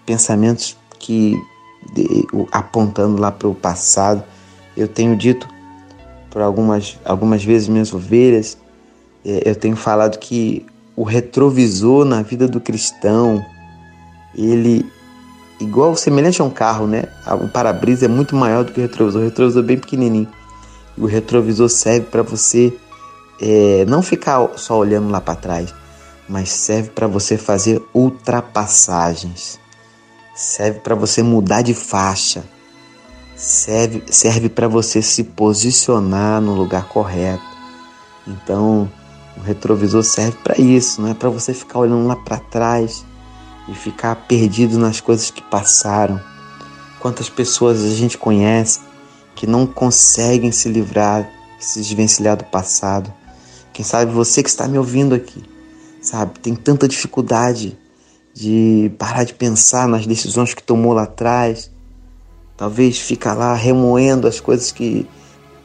pensamentos 0.06 0.78
que 1.00 1.38
apontando 2.52 3.20
lá 3.20 3.32
para 3.32 3.48
o 3.48 3.56
passado. 3.56 4.24
Eu 4.78 4.88
tenho 4.88 5.18
dito 5.18 5.48
por 6.30 6.42
algumas, 6.42 6.98
algumas 7.04 7.44
vezes 7.44 7.68
minhas 7.68 7.94
ovelhas, 7.94 8.58
eu 9.24 9.56
tenho 9.56 9.76
falado 9.76 10.18
que 10.18 10.66
o 10.96 11.04
retrovisor 11.04 12.06
na 12.06 12.22
vida 12.22 12.48
do 12.48 12.60
cristão, 12.60 13.44
ele 14.36 14.86
igual 15.60 15.96
semelhante 15.96 16.42
a 16.42 16.46
um 16.46 16.50
carro, 16.50 16.88
né? 16.88 17.04
O 17.42 17.48
para-brisa 17.48 18.06
é 18.06 18.08
muito 18.08 18.36
maior 18.36 18.64
do 18.64 18.72
que 18.72 18.80
o 18.80 18.84
retrovisor. 18.84 19.22
O 19.22 19.26
retrovisor 19.26 19.64
é 19.64 19.66
bem 19.66 19.78
pequenininho. 19.78 20.28
E 20.98 21.02
o 21.02 21.06
retrovisor 21.06 21.70
serve 21.70 22.08
para 22.08 22.24
você 22.24 22.74
é, 23.40 23.86
não 23.88 24.02
ficar 24.02 24.48
só 24.58 24.78
olhando 24.78 25.10
lá 25.10 25.22
para 25.22 25.36
trás, 25.36 25.74
mas 26.28 26.50
serve 26.50 26.90
para 26.90 27.08
você 27.08 27.38
fazer 27.38 27.82
ultrapassagens. 27.94 29.60
Serve 30.36 30.80
para 30.80 30.96
você 30.96 31.22
mudar 31.22 31.62
de 31.62 31.74
faixa. 31.74 32.44
Serve, 33.36 34.04
serve 34.08 34.50
para 34.50 34.68
você 34.68 35.02
se 35.02 35.24
posicionar 35.24 36.42
no 36.42 36.54
lugar 36.54 36.88
correto. 36.88 37.44
Então, 38.28 38.90
o 39.42 39.44
retrovisor 39.44 40.04
serve 40.04 40.38
para 40.44 40.62
isso, 40.62 41.02
não 41.02 41.10
é 41.10 41.14
para 41.16 41.30
você 41.30 41.52
ficar 41.52 41.80
olhando 41.80 42.06
lá 42.06 42.16
para 42.16 42.38
trás 42.38 43.04
e 43.68 43.74
ficar 43.74 44.16
perdido 44.16 44.78
nas 44.78 45.02
coisas 45.02 45.32
que 45.32 45.42
passaram. 45.42 46.22
Quantas 47.00 47.28
pessoas 47.28 47.84
a 47.84 47.90
gente 47.90 48.20
conhece 48.20 48.82
que 49.34 49.48
não 49.48 49.66
conseguem 49.66 50.52
se 50.52 50.70
livrar, 50.70 51.28
se 51.60 51.80
desvencilhar 51.80 52.38
do 52.38 52.44
passado. 52.46 53.12
Quem 53.74 53.84
sabe 53.84 54.12
você 54.12 54.44
que 54.44 54.50
está 54.50 54.68
me 54.68 54.78
ouvindo 54.78 55.16
aqui, 55.16 55.44
sabe, 56.04 56.40
tem 56.40 56.54
tanta 56.54 56.88
dificuldade 56.88 57.76
de 58.36 58.92
parar 59.00 59.24
de 59.24 59.34
pensar 59.34 59.88
nas 59.88 60.06
decisões 60.06 60.54
que 60.54 60.62
tomou 60.62 60.94
lá 60.94 61.04
atrás. 61.04 61.72
Talvez 62.56 63.00
ficar 63.00 63.34
lá 63.34 63.56
remoendo 63.56 64.28
as 64.28 64.40
coisas 64.40 64.72
que 64.72 65.08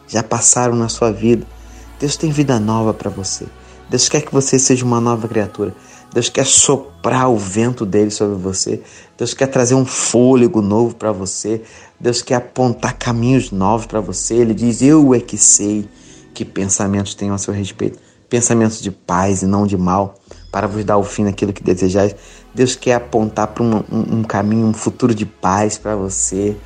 já 0.08 0.22
passaram 0.22 0.74
na 0.74 0.88
sua 0.88 1.12
vida. 1.12 1.46
Deus 2.00 2.16
tem 2.16 2.30
vida 2.30 2.58
nova 2.58 2.94
para 2.94 3.10
você. 3.10 3.46
Deus 3.88 4.08
quer 4.08 4.22
que 4.22 4.32
você 4.32 4.58
seja 4.58 4.84
uma 4.84 5.00
nova 5.00 5.28
criatura. 5.28 5.74
Deus 6.12 6.28
quer 6.28 6.46
soprar 6.46 7.30
o 7.30 7.36
vento 7.36 7.84
dele 7.84 8.10
sobre 8.10 8.36
você. 8.36 8.82
Deus 9.18 9.34
quer 9.34 9.46
trazer 9.48 9.74
um 9.74 9.84
fôlego 9.84 10.62
novo 10.62 10.94
para 10.94 11.12
você. 11.12 11.62
Deus 12.00 12.22
quer 12.22 12.36
apontar 12.36 12.94
caminhos 12.94 13.50
novos 13.50 13.86
para 13.86 14.00
você. 14.00 14.34
Ele 14.34 14.54
diz: 14.54 14.82
Eu 14.82 15.14
é 15.14 15.20
que 15.20 15.36
sei 15.36 15.88
que 16.32 16.44
pensamentos 16.44 17.14
tenho 17.14 17.34
a 17.34 17.38
seu 17.38 17.52
respeito. 17.52 17.98
Pensamentos 18.28 18.80
de 18.80 18.90
paz 18.90 19.42
e 19.42 19.46
não 19.46 19.66
de 19.66 19.76
mal, 19.76 20.16
para 20.50 20.66
vos 20.66 20.84
dar 20.84 20.96
o 20.96 21.04
fim 21.04 21.24
daquilo 21.24 21.52
que 21.52 21.62
desejais. 21.62 22.16
Deus 22.54 22.74
quer 22.74 22.94
apontar 22.94 23.48
para 23.48 23.62
um, 23.62 23.76
um, 23.92 24.18
um, 24.18 24.22
caminho, 24.24 24.66
um 24.66 24.74
futuro 24.74 25.14
de 25.14 25.24
paz 25.24 25.78
para 25.78 25.94
você, 25.94 26.56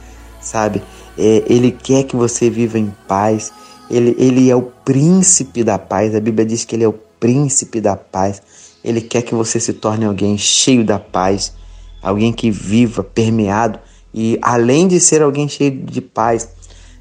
sabe? 0.41 0.83
É, 1.19 1.43
ele 1.47 1.71
quer 1.71 2.05
que 2.05 2.17
você 2.17 2.49
viva 2.49 2.79
em 2.79 2.95
paz. 3.07 3.53
Ele, 3.91 4.15
ele 4.19 4.49
é 4.49 4.57
o 4.57 4.63
príncipe 4.63 5.63
da 5.63 5.79
paz. 5.79 6.15
A 6.15 6.21
Bíblia 6.21 6.47
diz 6.47 6.65
que 6.65 6.77
ele 6.77 6.85
é 6.85 6.89
o 6.89 6.95
príncipe 7.21 7.81
da 7.81 7.95
paz. 7.95 8.43
Ele 8.83 9.01
quer 9.01 9.23
que 9.23 9.35
você 9.35 9.61
se 9.61 9.75
torne 9.75 10.07
alguém 10.07 10.37
cheio 10.37 10.85
da 10.85 10.99
paz, 10.99 11.53
alguém 12.03 12.33
que 12.33 12.51
viva 12.51 13.05
permeado 13.05 13.79
e 14.13 14.39
além 14.43 14.89
de 14.89 14.99
ser 14.99 15.23
alguém 15.23 15.49
cheio 15.49 15.71
de 15.85 16.01
paz, 16.01 16.49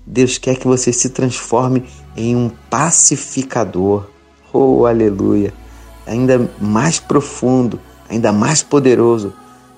Deus 0.06 0.38
quer 0.38 0.56
que 0.56 0.68
você 0.68 0.94
se 0.94 1.10
transforme 1.10 1.84
em 2.16 2.36
um 2.36 2.50
pacificador. 2.70 4.08
Oh, 4.54 4.86
aleluia! 4.86 5.54
Ainda 6.06 6.50
mais 6.60 7.00
profundo, 7.00 7.80
ainda 8.08 8.32
mais 8.32 8.64
poderoso. 8.64 9.34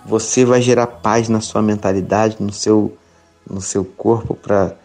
Você 0.06 0.44
vai 0.46 0.62
gerar 0.62 0.88
paz 0.88 1.30
na 1.30 1.42
sua 1.42 1.62
mentalidade, 1.62 2.38
no 2.40 2.52
seu, 2.52 2.98
no 3.50 3.62
seu 3.62 3.86
corpo, 3.86 4.36
para 4.36 4.78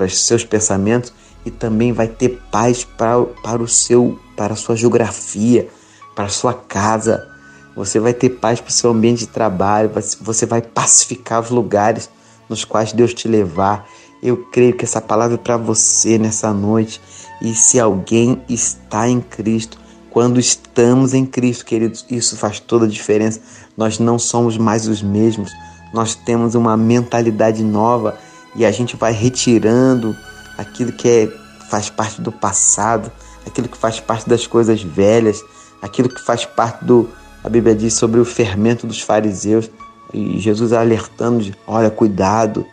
os 0.00 0.18
seus 0.18 0.44
pensamentos 0.44 1.12
e 1.44 1.50
também 1.50 1.92
vai 1.92 2.08
ter 2.08 2.40
paz 2.50 2.84
para, 2.84 3.22
para 3.42 3.62
o 3.62 3.68
seu 3.68 4.18
para 4.38 4.54
a 4.54 4.56
sua 4.56 4.76
geografia, 4.76 5.68
para 6.14 6.26
a 6.26 6.30
sua 6.30 6.54
casa. 6.54 7.28
Você 7.74 7.98
vai 7.98 8.14
ter 8.14 8.30
paz 8.30 8.60
para 8.60 8.70
o 8.70 8.72
seu 8.72 8.90
ambiente 8.90 9.20
de 9.20 9.26
trabalho, 9.26 9.90
você 10.20 10.46
vai 10.46 10.62
pacificar 10.62 11.42
os 11.42 11.50
lugares 11.50 12.08
nos 12.48 12.64
quais 12.64 12.92
Deus 12.92 13.12
te 13.12 13.26
levar. 13.26 13.86
Eu 14.22 14.36
creio 14.52 14.74
que 14.74 14.84
essa 14.84 15.00
palavra 15.00 15.34
é 15.34 15.38
para 15.38 15.56
você 15.56 16.18
nessa 16.18 16.52
noite. 16.52 17.00
E 17.42 17.52
se 17.52 17.78
alguém 17.80 18.40
está 18.48 19.08
em 19.08 19.20
Cristo, 19.20 19.78
quando 20.10 20.38
estamos 20.38 21.14
em 21.14 21.26
Cristo, 21.26 21.64
queridos, 21.64 22.06
isso 22.08 22.36
faz 22.36 22.60
toda 22.60 22.84
a 22.86 22.88
diferença. 22.88 23.40
Nós 23.76 23.98
não 23.98 24.18
somos 24.18 24.56
mais 24.56 24.86
os 24.86 25.02
mesmos, 25.02 25.52
nós 25.92 26.14
temos 26.14 26.54
uma 26.54 26.76
mentalidade 26.76 27.62
nova 27.62 28.16
e 28.54 28.64
a 28.64 28.70
gente 28.70 28.96
vai 28.96 29.12
retirando 29.12 30.16
aquilo 30.56 30.92
que 30.92 31.08
é, 31.08 31.28
faz 31.68 31.90
parte 31.90 32.20
do 32.20 32.32
passado, 32.32 33.12
aquilo 33.48 33.68
que 33.68 33.76
faz 33.76 34.00
parte 34.00 34.28
das 34.28 34.46
coisas 34.46 34.82
velhas 34.82 35.42
aquilo 35.80 36.08
que 36.08 36.20
faz 36.20 36.44
parte 36.44 36.84
do. 36.84 37.08
A 37.42 37.48
Bíblia 37.48 37.74
diz 37.74 37.94
sobre 37.94 38.20
o 38.20 38.24
fermento 38.24 38.86
dos 38.86 39.00
fariseus. 39.00 39.70
E 40.12 40.38
Jesus 40.38 40.72
alertando 40.72 41.54
olha, 41.66 41.90
cuidado 41.90 42.64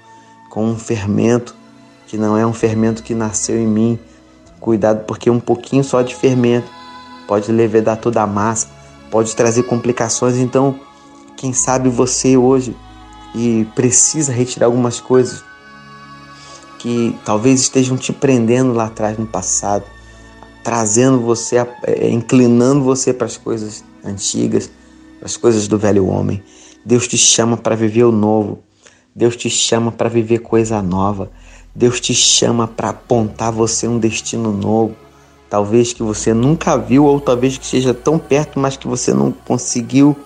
com 0.50 0.66
um 0.66 0.78
fermento 0.78 1.54
que 2.08 2.18
não 2.18 2.38
é 2.38 2.48
um 2.48 2.54
fermento 2.54 3.04
que 3.04 3.14
nasceu 3.14 3.58
em 3.58 3.68
mim. 3.68 4.00
Cuidado, 4.60 5.04
porque 5.06 5.30
um 5.30 5.40
pouquinho 5.40 5.84
só 5.84 6.02
de 6.02 6.16
fermento 6.16 6.70
pode 7.28 7.52
levedar 7.52 7.98
toda 7.98 8.22
a 8.22 8.28
massa, 8.28 8.68
pode 9.12 9.36
trazer 9.36 9.64
complicações. 9.64 10.38
Então, 10.38 10.80
quem 11.36 11.52
sabe 11.54 11.90
você 11.90 12.38
hoje 12.38 12.76
e 13.36 13.68
precisa 13.76 14.32
retirar 14.32 14.68
algumas 14.68 15.00
coisas 15.00 15.44
que 16.80 17.18
talvez 17.26 17.60
estejam 17.62 17.98
te 17.98 18.14
prendendo 18.14 18.74
lá 18.74 18.86
atrás 18.86 19.18
no 19.18 19.26
passado 19.26 19.84
trazendo 20.66 21.20
você, 21.20 21.58
é, 21.84 22.10
inclinando 22.10 22.84
você 22.84 23.14
para 23.14 23.28
as 23.28 23.38
coisas 23.38 23.84
antigas, 24.04 24.68
para 25.20 25.28
as 25.28 25.38
coisas 25.38 25.68
do 25.68 25.78
velho 25.78 26.08
homem. 26.08 26.42
Deus 26.84 27.08
te 27.08 27.20
chama 27.20 27.56
para 27.56 27.76
viver 27.76 28.04
o 28.04 28.12
novo. 28.12 28.64
Deus 29.16 29.36
te 29.36 29.48
chama 29.48 29.92
para 29.92 30.10
viver 30.10 30.40
coisa 30.40 30.82
nova. 30.82 31.30
Deus 31.76 32.02
te 32.02 32.16
chama 32.16 32.68
para 32.68 32.90
apontar 32.90 33.52
você 33.52 33.88
um 33.88 34.00
destino 34.00 34.52
novo. 34.52 34.96
Talvez 35.48 35.94
que 35.94 36.02
você 36.02 36.34
nunca 36.34 36.76
viu, 36.76 37.06
ou 37.06 37.22
talvez 37.22 37.60
que 37.60 37.64
esteja 37.64 37.94
tão 37.94 38.18
perto, 38.18 38.60
mas 38.60 38.76
que 38.76 38.88
você 38.88 39.14
não 39.14 39.32
conseguiu 39.32 40.18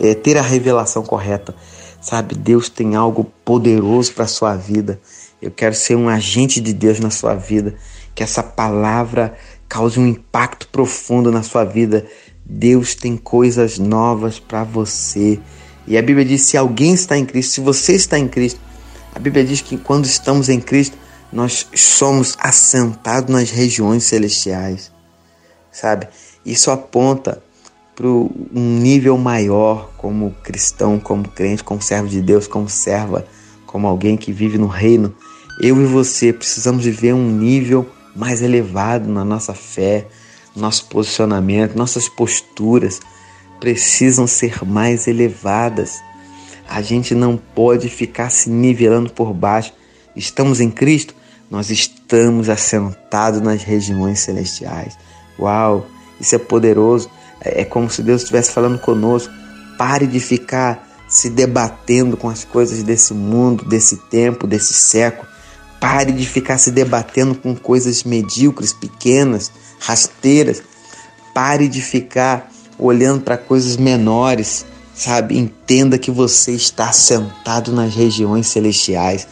é, 0.00 0.12
ter 0.12 0.36
a 0.36 0.42
revelação 0.42 1.04
correta. 1.04 1.54
Sabe, 2.00 2.34
Deus 2.34 2.68
tem 2.68 2.96
algo 2.96 3.32
poderoso 3.44 4.12
para 4.12 4.24
a 4.24 4.28
sua 4.28 4.56
vida. 4.56 5.00
Eu 5.40 5.52
quero 5.52 5.74
ser 5.74 5.94
um 5.94 6.08
agente 6.08 6.60
de 6.60 6.72
Deus 6.72 6.98
na 6.98 7.10
sua 7.10 7.34
vida. 7.34 7.76
Que 8.12 8.22
essa 8.22 8.42
palavra 8.42 9.34
cause 9.74 9.98
um 9.98 10.06
impacto 10.06 10.68
profundo 10.68 11.32
na 11.32 11.42
sua 11.42 11.64
vida. 11.64 12.06
Deus 12.46 12.94
tem 12.94 13.16
coisas 13.16 13.76
novas 13.76 14.38
para 14.38 14.62
você. 14.62 15.40
E 15.84 15.98
a 15.98 16.02
Bíblia 16.02 16.24
diz: 16.24 16.42
se 16.42 16.56
alguém 16.56 16.94
está 16.94 17.18
em 17.18 17.26
Cristo, 17.26 17.54
se 17.54 17.60
você 17.60 17.94
está 17.94 18.16
em 18.16 18.28
Cristo, 18.28 18.60
a 19.12 19.18
Bíblia 19.18 19.44
diz 19.44 19.60
que 19.60 19.76
quando 19.76 20.04
estamos 20.04 20.48
em 20.48 20.60
Cristo, 20.60 20.96
nós 21.32 21.66
somos 21.74 22.36
assentados 22.38 23.34
nas 23.34 23.50
regiões 23.50 24.04
celestiais. 24.04 24.92
Sabe? 25.72 26.06
Isso 26.46 26.70
aponta 26.70 27.42
para 27.96 28.06
um 28.06 28.78
nível 28.78 29.18
maior 29.18 29.90
como 29.96 30.36
cristão, 30.44 31.00
como 31.00 31.28
crente, 31.28 31.64
como 31.64 31.82
servo 31.82 32.06
de 32.06 32.22
Deus, 32.22 32.46
como 32.46 32.68
serva, 32.68 33.26
como 33.66 33.88
alguém 33.88 34.16
que 34.16 34.32
vive 34.32 34.56
no 34.56 34.68
reino. 34.68 35.12
Eu 35.60 35.82
e 35.82 35.84
você 35.84 36.32
precisamos 36.32 36.84
viver 36.84 37.12
um 37.12 37.28
nível 37.28 37.88
mais 38.14 38.42
elevado 38.42 39.08
na 39.08 39.24
nossa 39.24 39.54
fé, 39.54 40.06
nosso 40.54 40.86
posicionamento, 40.86 41.76
nossas 41.76 42.08
posturas 42.08 43.00
precisam 43.58 44.26
ser 44.26 44.64
mais 44.64 45.06
elevadas. 45.06 46.00
A 46.68 46.80
gente 46.82 47.14
não 47.14 47.36
pode 47.36 47.88
ficar 47.88 48.30
se 48.30 48.48
nivelando 48.48 49.10
por 49.10 49.32
baixo. 49.32 49.72
Estamos 50.14 50.60
em 50.60 50.70
Cristo, 50.70 51.14
nós 51.50 51.70
estamos 51.70 52.48
assentados 52.48 53.40
nas 53.40 53.62
regiões 53.62 54.20
celestiais. 54.20 54.96
Uau, 55.38 55.86
isso 56.20 56.34
é 56.34 56.38
poderoso. 56.38 57.10
É, 57.40 57.62
é 57.62 57.64
como 57.64 57.90
se 57.90 58.02
Deus 58.02 58.22
estivesse 58.22 58.52
falando 58.52 58.78
conosco. 58.78 59.32
Pare 59.76 60.06
de 60.06 60.20
ficar 60.20 60.88
se 61.08 61.28
debatendo 61.28 62.16
com 62.16 62.28
as 62.28 62.44
coisas 62.44 62.82
desse 62.82 63.12
mundo, 63.12 63.64
desse 63.64 63.96
tempo, 64.08 64.46
desse 64.46 64.72
século. 64.72 65.28
Pare 65.80 66.12
de 66.12 66.26
ficar 66.26 66.58
se 66.58 66.70
debatendo 66.70 67.34
com 67.34 67.54
coisas 67.54 68.04
medíocres, 68.04 68.72
pequenas, 68.72 69.50
rasteiras. 69.78 70.62
Pare 71.34 71.68
de 71.68 71.82
ficar 71.82 72.50
olhando 72.78 73.22
para 73.22 73.36
coisas 73.36 73.76
menores, 73.76 74.64
sabe? 74.94 75.36
Entenda 75.36 75.98
que 75.98 76.10
você 76.10 76.52
está 76.52 76.92
sentado 76.92 77.72
nas 77.72 77.94
regiões 77.94 78.46
celestiais. 78.46 79.26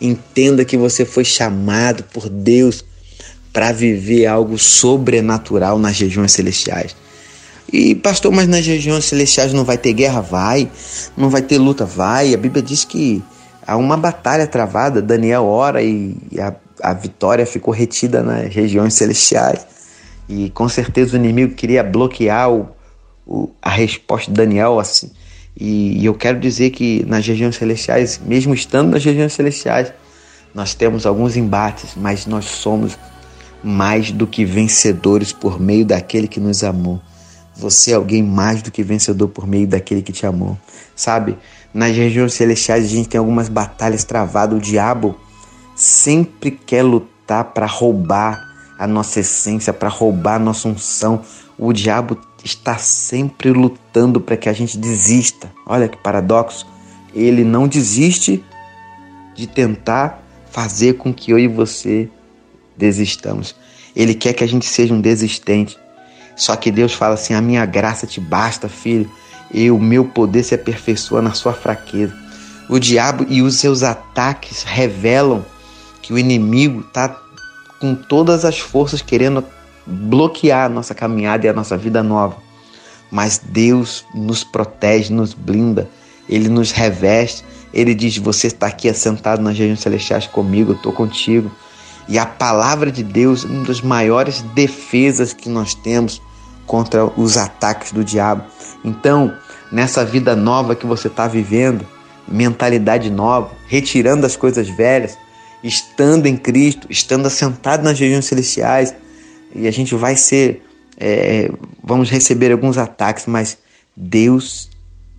Entenda 0.00 0.64
que 0.64 0.76
você 0.76 1.04
foi 1.04 1.24
chamado 1.24 2.04
por 2.04 2.28
Deus 2.28 2.84
para 3.52 3.72
viver 3.72 4.26
algo 4.26 4.58
sobrenatural 4.58 5.78
nas 5.78 5.98
regiões 5.98 6.32
celestiais. 6.32 6.94
E 7.72 7.94
pastor, 7.94 8.30
mas 8.32 8.46
nas 8.46 8.64
regiões 8.64 9.06
celestiais 9.06 9.52
não 9.52 9.64
vai 9.64 9.76
ter 9.76 9.92
guerra? 9.92 10.20
Vai. 10.20 10.70
Não 11.16 11.30
vai 11.30 11.42
ter 11.42 11.58
luta? 11.58 11.84
Vai. 11.84 12.34
A 12.34 12.36
Bíblia 12.36 12.62
diz 12.62 12.84
que 12.84 13.22
há 13.66 13.76
uma 13.76 13.96
batalha 13.96 14.46
travada. 14.46 15.02
Daniel 15.02 15.44
ora 15.44 15.82
e 15.82 16.16
a, 16.38 16.54
a 16.82 16.94
vitória 16.94 17.44
ficou 17.44 17.74
retida 17.74 18.22
nas 18.22 18.54
regiões 18.54 18.94
celestiais. 18.94 19.66
E 20.28 20.50
com 20.50 20.68
certeza 20.68 21.14
o 21.14 21.16
inimigo 21.16 21.54
queria 21.54 21.82
bloquear 21.82 22.50
o, 22.50 22.68
o, 23.26 23.50
a 23.60 23.70
resposta 23.70 24.30
de 24.30 24.36
Daniel. 24.36 24.78
assim. 24.78 25.10
E, 25.58 26.00
e 26.00 26.04
eu 26.04 26.14
quero 26.14 26.38
dizer 26.38 26.70
que 26.70 27.04
nas 27.06 27.26
regiões 27.26 27.56
celestiais, 27.56 28.20
mesmo 28.24 28.54
estando 28.54 28.90
nas 28.90 29.04
regiões 29.04 29.32
celestiais, 29.32 29.92
nós 30.54 30.74
temos 30.74 31.06
alguns 31.06 31.36
embates, 31.36 31.90
mas 31.96 32.26
nós 32.26 32.44
somos 32.46 32.98
mais 33.62 34.12
do 34.12 34.26
que 34.26 34.44
vencedores 34.44 35.32
por 35.32 35.58
meio 35.58 35.84
daquele 35.84 36.28
que 36.28 36.40
nos 36.40 36.62
amou. 36.62 37.00
Você 37.56 37.92
é 37.92 37.94
alguém 37.94 38.22
mais 38.22 38.62
do 38.62 38.70
que 38.70 38.82
vencedor 38.82 39.28
por 39.28 39.46
meio 39.46 39.66
daquele 39.66 40.02
que 40.02 40.12
te 40.12 40.26
amou. 40.26 40.58
Sabe? 40.94 41.38
Nas 41.76 41.94
regiões 41.94 42.32
celestiais 42.32 42.86
a 42.86 42.88
gente 42.88 43.06
tem 43.06 43.18
algumas 43.18 43.50
batalhas 43.50 44.02
travadas. 44.02 44.56
O 44.56 44.62
diabo 44.62 45.14
sempre 45.74 46.50
quer 46.50 46.82
lutar 46.82 47.44
para 47.52 47.66
roubar 47.66 48.42
a 48.78 48.86
nossa 48.86 49.20
essência, 49.20 49.74
para 49.74 49.90
roubar 49.90 50.36
a 50.36 50.38
nossa 50.38 50.66
unção. 50.68 51.20
O 51.58 51.74
diabo 51.74 52.18
está 52.42 52.78
sempre 52.78 53.50
lutando 53.50 54.22
para 54.22 54.38
que 54.38 54.48
a 54.48 54.54
gente 54.54 54.78
desista. 54.78 55.52
Olha 55.66 55.86
que 55.86 55.98
paradoxo. 55.98 56.66
Ele 57.14 57.44
não 57.44 57.68
desiste 57.68 58.42
de 59.34 59.46
tentar 59.46 60.22
fazer 60.50 60.94
com 60.94 61.12
que 61.12 61.30
eu 61.30 61.38
e 61.38 61.46
você 61.46 62.08
desistamos. 62.74 63.54
Ele 63.94 64.14
quer 64.14 64.32
que 64.32 64.42
a 64.42 64.48
gente 64.48 64.64
seja 64.64 64.94
um 64.94 65.00
desistente. 65.02 65.78
Só 66.34 66.56
que 66.56 66.70
Deus 66.70 66.94
fala 66.94 67.12
assim: 67.16 67.34
a 67.34 67.42
minha 67.42 67.66
graça 67.66 68.06
te 68.06 68.18
basta, 68.18 68.66
filho, 68.66 69.10
e 69.52 69.70
o 69.70 69.78
meu 69.78 70.04
poder 70.04 70.42
se 70.42 70.54
aperfeiçoa 70.54 71.22
na 71.22 71.32
sua 71.32 71.52
fraqueza. 71.52 72.14
O 72.68 72.78
diabo 72.78 73.24
e 73.28 73.42
os 73.42 73.56
seus 73.56 73.82
ataques 73.82 74.62
revelam 74.64 75.44
que 76.02 76.12
o 76.12 76.18
inimigo 76.18 76.80
está 76.80 77.20
com 77.80 77.94
todas 77.94 78.44
as 78.44 78.58
forças 78.58 79.02
querendo 79.02 79.44
bloquear 79.86 80.66
a 80.66 80.68
nossa 80.68 80.94
caminhada 80.94 81.46
e 81.46 81.48
a 81.48 81.52
nossa 81.52 81.76
vida 81.76 82.02
nova. 82.02 82.36
Mas 83.10 83.40
Deus 83.42 84.04
nos 84.12 84.42
protege, 84.42 85.12
nos 85.12 85.32
blinda, 85.32 85.88
Ele 86.28 86.48
nos 86.48 86.72
reveste. 86.72 87.44
Ele 87.72 87.94
diz: 87.94 88.16
Você 88.18 88.48
está 88.48 88.66
aqui 88.66 88.88
assentado 88.88 89.40
nas 89.42 89.56
regiões 89.56 89.80
celestiais 89.80 90.26
comigo, 90.26 90.72
eu 90.72 90.76
estou 90.76 90.92
contigo. 90.92 91.50
E 92.08 92.18
a 92.18 92.26
palavra 92.26 92.90
de 92.90 93.02
Deus 93.02 93.44
é 93.44 93.48
uma 93.48 93.64
das 93.64 93.80
maiores 93.80 94.42
defesas 94.54 95.32
que 95.32 95.48
nós 95.48 95.74
temos 95.74 96.20
contra 96.66 97.04
os 97.04 97.36
ataques 97.36 97.92
do 97.92 98.04
diabo. 98.04 98.44
Então, 98.84 99.32
nessa 99.70 100.04
vida 100.04 100.34
nova 100.34 100.74
que 100.74 100.86
você 100.86 101.08
está 101.08 101.26
vivendo, 101.26 101.86
mentalidade 102.26 103.10
nova, 103.10 103.50
retirando 103.68 104.26
as 104.26 104.36
coisas 104.36 104.68
velhas, 104.68 105.16
estando 105.62 106.26
em 106.26 106.36
Cristo, 106.36 106.86
estando 106.90 107.26
assentado 107.26 107.82
nas 107.82 107.98
regiões 107.98 108.24
celestiais, 108.24 108.94
e 109.54 109.66
a 109.66 109.70
gente 109.70 109.94
vai 109.94 110.16
ser, 110.16 110.62
é, 110.98 111.50
vamos 111.82 112.10
receber 112.10 112.52
alguns 112.52 112.76
ataques, 112.76 113.26
mas 113.26 113.58
Deus, 113.96 114.68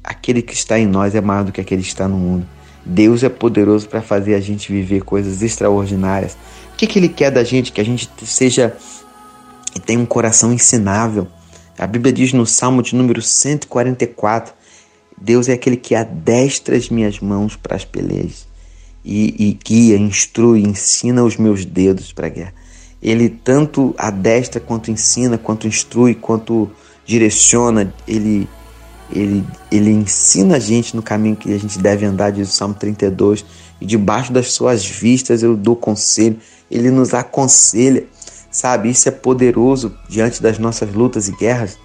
aquele 0.04 0.42
que 0.42 0.54
está 0.54 0.78
em 0.78 0.86
nós, 0.86 1.16
é 1.16 1.22
maior 1.22 1.44
do 1.44 1.52
que 1.52 1.62
aquele 1.62 1.82
que 1.82 1.88
está 1.88 2.08
no 2.08 2.18
mundo. 2.18 2.48
Deus 2.86 3.24
é 3.24 3.30
poderoso 3.30 3.90
para 3.90 4.02
fazer 4.02 4.36
a 4.36 4.40
gente 4.40 4.72
viver 4.72 5.02
coisas 5.04 5.42
extraordinárias. 5.42 6.38
O 6.74 6.78
que, 6.78 6.88
que 6.88 7.00
Ele 7.00 7.10
quer 7.10 7.32
da 7.32 7.44
gente? 7.44 7.72
Que 7.72 7.82
a 7.82 7.84
gente 7.84 8.10
seja 8.24 8.78
e 9.76 9.80
tenha 9.80 10.00
um 10.00 10.06
coração 10.06 10.54
ensinável. 10.54 11.28
A 11.78 11.86
Bíblia 11.86 12.12
diz 12.12 12.34
no 12.34 12.46
Salmo 12.46 12.82
de 12.82 12.96
número 12.96 13.22
144: 13.22 14.54
Deus 15.20 15.48
é 15.48 15.54
aquele 15.54 15.78
que 15.78 15.94
adestra 15.94 16.76
as 16.76 16.90
minhas 16.90 17.20
mãos 17.20 17.56
para 17.56 17.76
as 17.76 17.86
pelejas 17.86 18.48
e, 19.06 19.36
e 19.38 19.54
guia, 19.64 19.96
instrui, 19.96 20.62
ensina 20.62 21.24
os 21.24 21.38
meus 21.38 21.66
dedos 21.66 22.12
para 22.12 22.28
a 22.28 22.30
guerra. 22.30 22.54
Ele 23.02 23.30
tanto 23.30 23.94
adestra 23.98 24.60
quanto 24.60 24.90
ensina, 24.90 25.38
quanto 25.38 25.68
instrui, 25.68 26.16
quanto 26.16 26.70
direciona. 27.06 27.94
Ele, 28.08 28.50
ele, 29.14 29.44
ele 29.72 29.92
ensina 29.92 30.56
a 30.56 30.60
gente 30.60 30.96
no 30.96 31.04
caminho 31.04 31.36
que 31.36 31.54
a 31.54 31.60
gente 31.60 31.78
deve 31.78 32.06
andar, 32.06 32.32
diz 32.32 32.50
o 32.50 32.52
Salmo 32.52 32.74
32. 32.74 33.46
E 33.80 33.86
debaixo 33.86 34.34
das 34.34 34.52
suas 34.52 34.84
vistas 34.84 35.44
eu 35.44 35.56
dou 35.56 35.76
conselho 35.76 36.40
ele 36.70 36.92
nos 36.92 37.14
aconselha, 37.14 38.06
sabe? 38.58 38.90
Isso 38.90 39.08
é 39.08 39.12
poderoso 39.12 39.96
diante 40.10 40.42
das 40.42 40.58
nossas 40.58 40.92
lutas 40.92 41.28
e 41.28 41.32
guerras, 41.34 41.78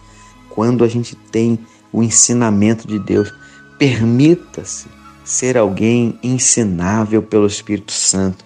quando 0.48 0.82
a 0.82 0.88
gente 0.88 1.14
tem 1.14 1.58
o 1.92 2.02
ensinamento 2.02 2.88
de 2.88 2.98
Deus. 2.98 3.30
Permita-se 3.78 4.86
ser 5.22 5.58
alguém 5.58 6.18
ensinável 6.22 7.22
pelo 7.22 7.46
Espírito 7.46 7.92
Santo. 7.92 8.42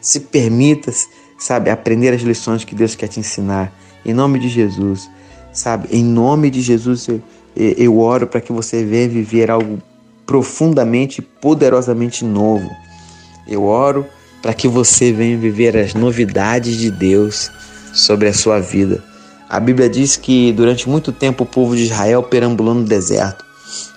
Se 0.00 0.18
permita, 0.18 0.92
sabe, 1.38 1.70
aprender 1.70 2.12
as 2.12 2.22
lições 2.22 2.64
que 2.64 2.74
Deus 2.74 2.96
quer 2.96 3.06
te 3.06 3.20
ensinar. 3.20 3.72
Em 4.04 4.12
nome 4.12 4.40
de 4.40 4.48
Jesus, 4.48 5.08
sabe? 5.52 5.86
Em 5.92 6.02
nome 6.02 6.50
de 6.50 6.60
Jesus, 6.60 7.06
eu, 7.06 7.22
eu 7.54 8.00
oro 8.00 8.26
para 8.26 8.40
que 8.40 8.52
você 8.52 8.84
venha 8.84 9.08
viver 9.08 9.48
algo 9.48 9.80
profundamente, 10.26 11.22
poderosamente 11.22 12.24
novo. 12.24 12.68
Eu 13.46 13.62
oro 13.62 14.04
para 14.42 14.54
que 14.54 14.66
você 14.66 15.12
venha 15.12 15.36
viver 15.36 15.76
as 15.76 15.94
novidades 15.94 16.76
de 16.76 16.90
Deus 16.90 17.50
sobre 17.92 18.28
a 18.28 18.34
sua 18.34 18.60
vida. 18.60 19.02
A 19.48 19.58
Bíblia 19.58 19.88
diz 19.88 20.16
que 20.16 20.52
durante 20.52 20.88
muito 20.88 21.12
tempo 21.12 21.44
o 21.44 21.46
povo 21.46 21.76
de 21.76 21.84
Israel 21.84 22.22
perambulou 22.22 22.74
no 22.74 22.84
deserto, 22.84 23.44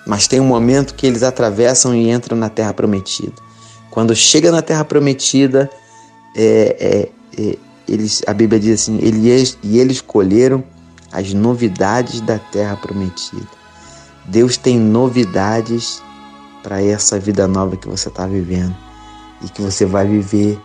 mas 0.06 0.26
tem 0.26 0.40
um 0.40 0.46
momento 0.46 0.94
que 0.94 1.06
eles 1.06 1.22
atravessam 1.22 1.94
e 1.94 2.10
entram 2.10 2.36
na 2.36 2.48
terra 2.48 2.74
prometida. 2.74 3.32
Quando 3.90 4.14
chega 4.14 4.50
na 4.50 4.60
terra 4.60 4.84
prometida, 4.84 5.70
é, 6.36 7.08
é, 7.36 7.40
é, 7.40 7.58
eles, 7.88 8.22
a 8.26 8.34
Bíblia 8.34 8.58
diz 8.58 8.82
assim: 8.82 8.98
eles, 9.00 9.56
e 9.62 9.78
eles 9.78 10.00
colheram 10.00 10.64
as 11.12 11.32
novidades 11.32 12.20
da 12.20 12.38
terra 12.38 12.76
prometida. 12.76 13.46
Deus 14.24 14.56
tem 14.56 14.78
novidades 14.78 16.02
para 16.62 16.82
essa 16.82 17.18
vida 17.18 17.46
nova 17.46 17.76
que 17.76 17.86
você 17.86 18.08
está 18.08 18.26
vivendo 18.26 18.74
e 19.42 19.48
que 19.48 19.62
você 19.62 19.84
vai 19.84 20.06
viver 20.06 20.58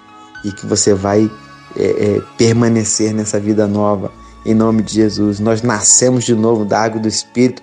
e 0.44 0.52
que 0.52 0.66
você 0.66 0.94
vai 0.94 1.30
é, 1.76 1.84
é, 1.84 2.22
permanecer 2.38 3.14
nessa 3.14 3.40
vida 3.40 3.68
nova. 3.68 4.12
Em 4.46 4.54
nome 4.54 4.82
de 4.82 4.96
Jesus, 4.96 5.40
nós 5.40 5.62
nascemos 5.62 6.24
de 6.24 6.34
novo 6.34 6.64
da 6.64 6.82
água 6.82 7.00
do 7.00 7.08
Espírito, 7.08 7.62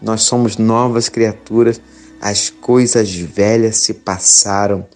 nós 0.00 0.22
somos 0.22 0.56
novas 0.56 1.08
criaturas, 1.08 1.80
as 2.20 2.48
coisas 2.48 3.14
velhas 3.14 3.76
se 3.76 3.94
passaram, 3.94 4.86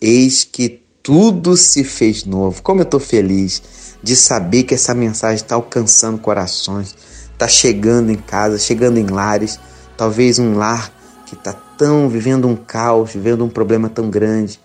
eis 0.00 0.44
que 0.44 0.82
tudo 1.02 1.56
se 1.56 1.84
fez 1.84 2.24
novo. 2.24 2.62
Como 2.62 2.80
eu 2.80 2.84
estou 2.84 3.00
feliz 3.00 3.62
de 4.02 4.16
saber 4.16 4.62
que 4.62 4.74
essa 4.74 4.94
mensagem 4.94 5.36
está 5.36 5.54
alcançando 5.54 6.18
corações, 6.18 6.94
está 7.32 7.46
chegando 7.46 8.10
em 8.10 8.16
casa, 8.16 8.58
chegando 8.58 8.98
em 8.98 9.06
lares, 9.06 9.60
talvez 9.96 10.38
um 10.38 10.56
lar 10.56 10.90
que 11.26 11.34
está 11.34 11.52
tão 11.52 12.08
vivendo 12.08 12.48
um 12.48 12.56
caos, 12.56 13.12
vivendo 13.12 13.44
um 13.44 13.48
problema 13.48 13.88
tão 13.88 14.08
grande 14.08 14.58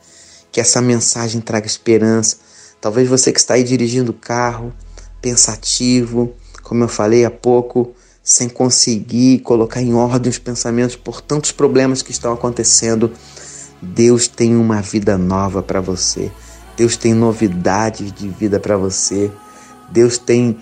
que 0.58 0.62
essa 0.62 0.82
mensagem 0.82 1.40
traga 1.40 1.68
esperança. 1.68 2.38
Talvez 2.82 3.08
você 3.08 3.32
que 3.32 3.40
está 3.40 3.54
aí 3.54 3.64
dirigindo 3.64 4.10
o 4.10 4.16
carro, 4.16 4.74
pensativo, 5.22 6.34
como 6.64 6.84
eu 6.84 6.88
falei 6.88 7.24
há 7.26 7.30
pouco, 7.30 7.94
sem 8.24 8.50
conseguir 8.50 9.42
colocar 9.42 9.84
em 9.84 9.94
ordem 9.94 10.32
os 10.32 10.40
pensamentos 10.40 10.96
por 10.96 11.22
tantos 11.22 11.52
problemas 11.52 12.02
que 12.02 12.10
estão 12.10 12.34
acontecendo. 12.34 13.12
Deus 13.80 14.28
tem 14.28 14.56
uma 14.56 14.82
vida 14.82 15.16
nova 15.16 15.62
para 15.62 15.80
você. 15.80 16.32
Deus 16.76 16.98
tem 16.98 17.14
novidades 17.14 18.12
de 18.12 18.28
vida 18.28 18.60
para 18.60 18.76
você. 18.76 19.30
Deus 19.92 20.18
tem 20.18 20.58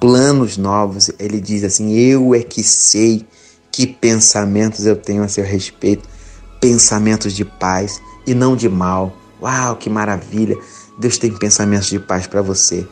planos 0.00 0.56
novos. 0.56 1.08
Ele 1.20 1.40
diz 1.40 1.62
assim: 1.62 1.96
Eu 1.96 2.34
é 2.34 2.42
que 2.42 2.64
sei 2.64 3.24
que 3.70 3.86
pensamentos 3.86 4.86
eu 4.86 4.96
tenho 4.96 5.22
a 5.22 5.28
seu 5.28 5.44
respeito, 5.44 6.08
pensamentos 6.60 7.32
de 7.32 7.44
paz 7.44 8.02
e 8.26 8.34
não 8.34 8.56
de 8.56 8.68
mal, 8.68 9.14
Uau, 9.40 9.76
que 9.76 9.90
maravilha! 9.90 10.56
Deus 10.98 11.18
tem 11.18 11.30
pensamentos 11.30 11.88
de 11.88 11.98
paz 11.98 12.26
para 12.26 12.42
você. 12.42 12.86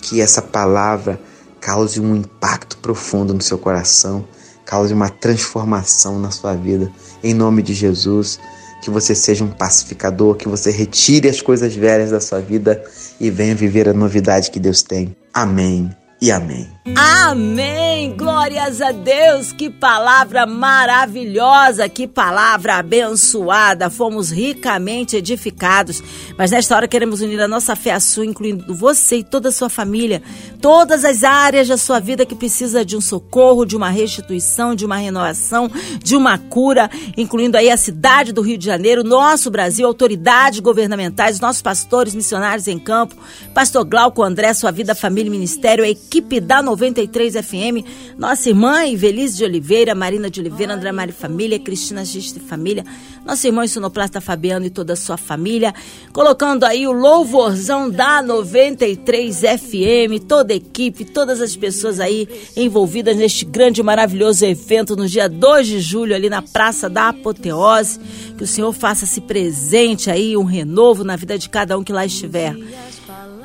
Que 0.00 0.20
essa 0.20 0.40
palavra 0.40 1.20
cause 1.60 2.00
um 2.00 2.14
impacto 2.14 2.78
profundo 2.78 3.34
no 3.34 3.42
seu 3.42 3.58
coração, 3.58 4.26
cause 4.64 4.94
uma 4.94 5.08
transformação 5.08 6.18
na 6.18 6.30
sua 6.30 6.54
vida. 6.54 6.90
Em 7.22 7.34
nome 7.34 7.62
de 7.62 7.74
Jesus, 7.74 8.38
que 8.82 8.90
você 8.90 9.14
seja 9.14 9.44
um 9.44 9.50
pacificador, 9.50 10.36
que 10.36 10.48
você 10.48 10.70
retire 10.70 11.28
as 11.28 11.40
coisas 11.40 11.74
velhas 11.74 12.10
da 12.10 12.20
sua 12.20 12.40
vida 12.40 12.82
e 13.20 13.30
venha 13.30 13.54
viver 13.54 13.88
a 13.88 13.92
novidade 13.92 14.50
que 14.50 14.60
Deus 14.60 14.82
tem. 14.82 15.16
Amém 15.34 15.90
e 16.20 16.30
amém. 16.30 16.77
Amém! 16.96 18.14
Glórias 18.16 18.80
a 18.80 18.92
Deus! 18.92 19.52
Que 19.52 19.68
palavra 19.68 20.46
maravilhosa, 20.46 21.88
que 21.88 22.06
palavra 22.06 22.76
abençoada! 22.76 23.90
Fomos 23.90 24.30
ricamente 24.30 25.16
edificados. 25.16 26.02
Mas 26.36 26.50
nesta 26.50 26.76
hora 26.76 26.88
queremos 26.88 27.20
unir 27.20 27.40
a 27.40 27.48
nossa 27.48 27.74
fé 27.74 27.92
à 27.92 28.00
sua, 28.00 28.24
incluindo 28.24 28.74
você 28.74 29.16
e 29.16 29.24
toda 29.24 29.48
a 29.48 29.52
sua 29.52 29.68
família, 29.68 30.22
todas 30.60 31.04
as 31.04 31.24
áreas 31.24 31.68
da 31.68 31.76
sua 31.76 31.98
vida 32.00 32.24
que 32.24 32.34
precisa 32.34 32.84
de 32.84 32.96
um 32.96 33.00
socorro, 33.00 33.64
de 33.64 33.76
uma 33.76 33.90
restituição, 33.90 34.74
de 34.74 34.86
uma 34.86 34.96
renovação, 34.96 35.70
de 36.02 36.16
uma 36.16 36.38
cura, 36.38 36.90
incluindo 37.16 37.56
aí 37.56 37.70
a 37.70 37.76
cidade 37.76 38.32
do 38.32 38.42
Rio 38.42 38.58
de 38.58 38.66
Janeiro, 38.66 39.02
nosso 39.04 39.50
Brasil, 39.50 39.86
autoridades 39.86 40.60
governamentais, 40.60 41.40
nossos 41.40 41.62
pastores, 41.62 42.14
missionários 42.14 42.68
em 42.68 42.78
campo, 42.78 43.16
pastor 43.52 43.84
Glauco 43.84 44.22
André, 44.22 44.54
sua 44.54 44.70
vida, 44.70 44.94
família 44.94 45.28
e 45.28 45.32
ministério, 45.32 45.84
a 45.84 45.88
equipe 45.88 46.40
da 46.40 46.62
93 46.78 47.34
FM, 47.34 47.84
nossa 48.16 48.48
irmã 48.48 48.86
Ivelise 48.86 49.36
de 49.36 49.44
Oliveira, 49.44 49.96
Marina 49.96 50.30
de 50.30 50.38
Oliveira, 50.38 50.74
André 50.74 50.92
Mari 50.92 51.10
Família, 51.10 51.58
Cristina 51.58 52.04
Giste 52.04 52.38
Família, 52.38 52.84
nosso 53.26 53.44
irmão 53.48 53.66
Sonoplasta 53.66 54.20
Fabiano 54.20 54.64
e 54.64 54.70
toda 54.70 54.92
a 54.92 54.96
sua 54.96 55.16
família, 55.16 55.74
colocando 56.12 56.62
aí 56.62 56.86
o 56.86 56.92
louvorzão 56.92 57.90
da 57.90 58.22
93 58.22 59.40
FM, 59.40 60.24
toda 60.28 60.52
a 60.52 60.56
equipe, 60.56 61.04
todas 61.04 61.40
as 61.40 61.56
pessoas 61.56 61.98
aí 61.98 62.28
envolvidas 62.56 63.16
neste 63.16 63.44
grande 63.44 63.80
e 63.80 63.84
maravilhoso 63.84 64.44
evento 64.44 64.94
no 64.94 65.08
dia 65.08 65.28
2 65.28 65.66
de 65.66 65.80
julho 65.80 66.14
ali 66.14 66.30
na 66.30 66.42
Praça 66.42 66.88
da 66.88 67.08
Apoteose, 67.08 67.98
que 68.36 68.44
o 68.44 68.46
Senhor 68.46 68.72
faça-se 68.72 69.20
presente 69.20 70.12
aí, 70.12 70.36
um 70.36 70.44
renovo 70.44 71.02
na 71.02 71.16
vida 71.16 71.36
de 71.36 71.48
cada 71.48 71.76
um 71.76 71.82
que 71.82 71.92
lá 71.92 72.06
estiver. 72.06 72.54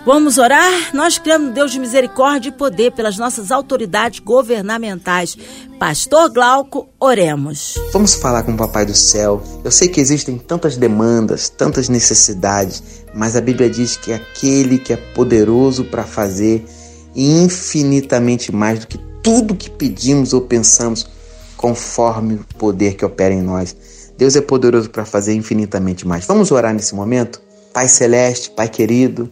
Vamos 0.06 0.38
orar? 0.38 0.94
Nós 0.94 1.18
cremos 1.18 1.54
Deus 1.54 1.72
de 1.72 1.80
misericórdia 1.80 2.50
e 2.50 2.52
poder 2.52 2.92
pelas 2.92 3.18
nossas 3.18 3.52
autoridades 3.52 4.20
governamentais. 4.20 5.38
Pastor 5.80 6.30
Glauco, 6.30 6.90
oremos. 7.00 7.76
Vamos 7.94 8.14
falar 8.14 8.44
com 8.44 8.52
o 8.52 8.58
Papai 8.58 8.86
do 8.86 8.94
Céu. 8.94 9.42
Eu 9.64 9.72
sei 9.72 9.88
que 9.88 10.02
existem 10.02 10.38
tantas 10.38 10.76
demandas, 10.76 11.48
tantas 11.48 11.88
necessidades, 11.88 12.84
mas 13.16 13.38
a 13.38 13.42
Bíblia 13.42 13.70
diz 13.70 13.96
que 13.96 14.12
aquele 14.12 14.78
que 14.78 14.92
é 14.92 14.98
poderoso 14.98 15.86
para 15.86 16.04
fazer 16.04 16.66
infinitamente 17.16 18.54
mais 18.54 18.80
do 18.80 18.88
que 18.88 18.98
tudo 19.24 19.56
que 19.56 19.70
pedimos 19.70 20.34
ou 20.34 20.42
pensamos, 20.42 21.08
conforme 21.56 22.34
o 22.34 22.46
poder 22.58 22.96
que 22.96 23.06
opera 23.06 23.34
em 23.34 23.42
nós. 23.42 23.74
Deus 24.18 24.36
é 24.36 24.42
poderoso 24.42 24.90
para 24.90 25.06
fazer 25.06 25.34
infinitamente 25.34 26.06
mais. 26.06 26.26
Vamos 26.26 26.52
orar 26.52 26.74
nesse 26.74 26.94
momento? 26.94 27.42
Pai 27.74 27.88
Celeste, 27.88 28.50
Pai 28.50 28.68
querido, 28.68 29.32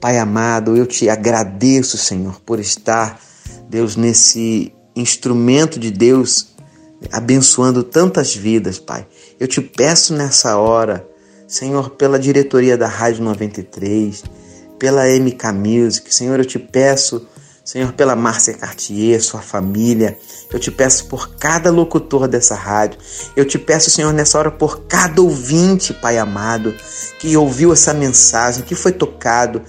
Pai 0.00 0.16
amado, 0.16 0.76
eu 0.76 0.86
te 0.86 1.08
agradeço, 1.08 1.98
Senhor, 1.98 2.40
por 2.46 2.60
estar, 2.60 3.20
Deus, 3.68 3.96
nesse 3.96 4.72
instrumento 4.94 5.78
de 5.78 5.90
Deus, 5.90 6.54
abençoando 7.10 7.82
tantas 7.82 8.34
vidas, 8.34 8.78
Pai. 8.78 9.06
Eu 9.40 9.48
te 9.48 9.60
peço 9.60 10.14
nessa 10.14 10.56
hora, 10.56 11.04
Senhor, 11.48 11.90
pela 11.90 12.18
diretoria 12.18 12.76
da 12.76 12.86
Rádio 12.86 13.24
93, 13.24 14.22
pela 14.78 15.04
MK 15.04 15.52
Music, 15.52 16.14
Senhor, 16.14 16.38
eu 16.38 16.44
te 16.44 16.60
peço 16.60 17.26
Senhor, 17.68 17.92
pela 17.92 18.16
Márcia 18.16 18.54
Cartier, 18.54 19.22
sua 19.22 19.42
família. 19.42 20.16
Eu 20.50 20.58
te 20.58 20.70
peço 20.70 21.04
por 21.04 21.36
cada 21.36 21.70
locutor 21.70 22.26
dessa 22.26 22.54
rádio. 22.54 22.98
Eu 23.36 23.44
te 23.44 23.58
peço, 23.58 23.90
Senhor, 23.90 24.10
nessa 24.10 24.38
hora 24.38 24.50
por 24.50 24.84
cada 24.84 25.20
ouvinte, 25.20 25.92
Pai 25.92 26.16
amado, 26.16 26.74
que 27.18 27.36
ouviu 27.36 27.70
essa 27.70 27.92
mensagem, 27.92 28.64
que 28.64 28.74
foi 28.74 28.92
tocado. 28.92 29.60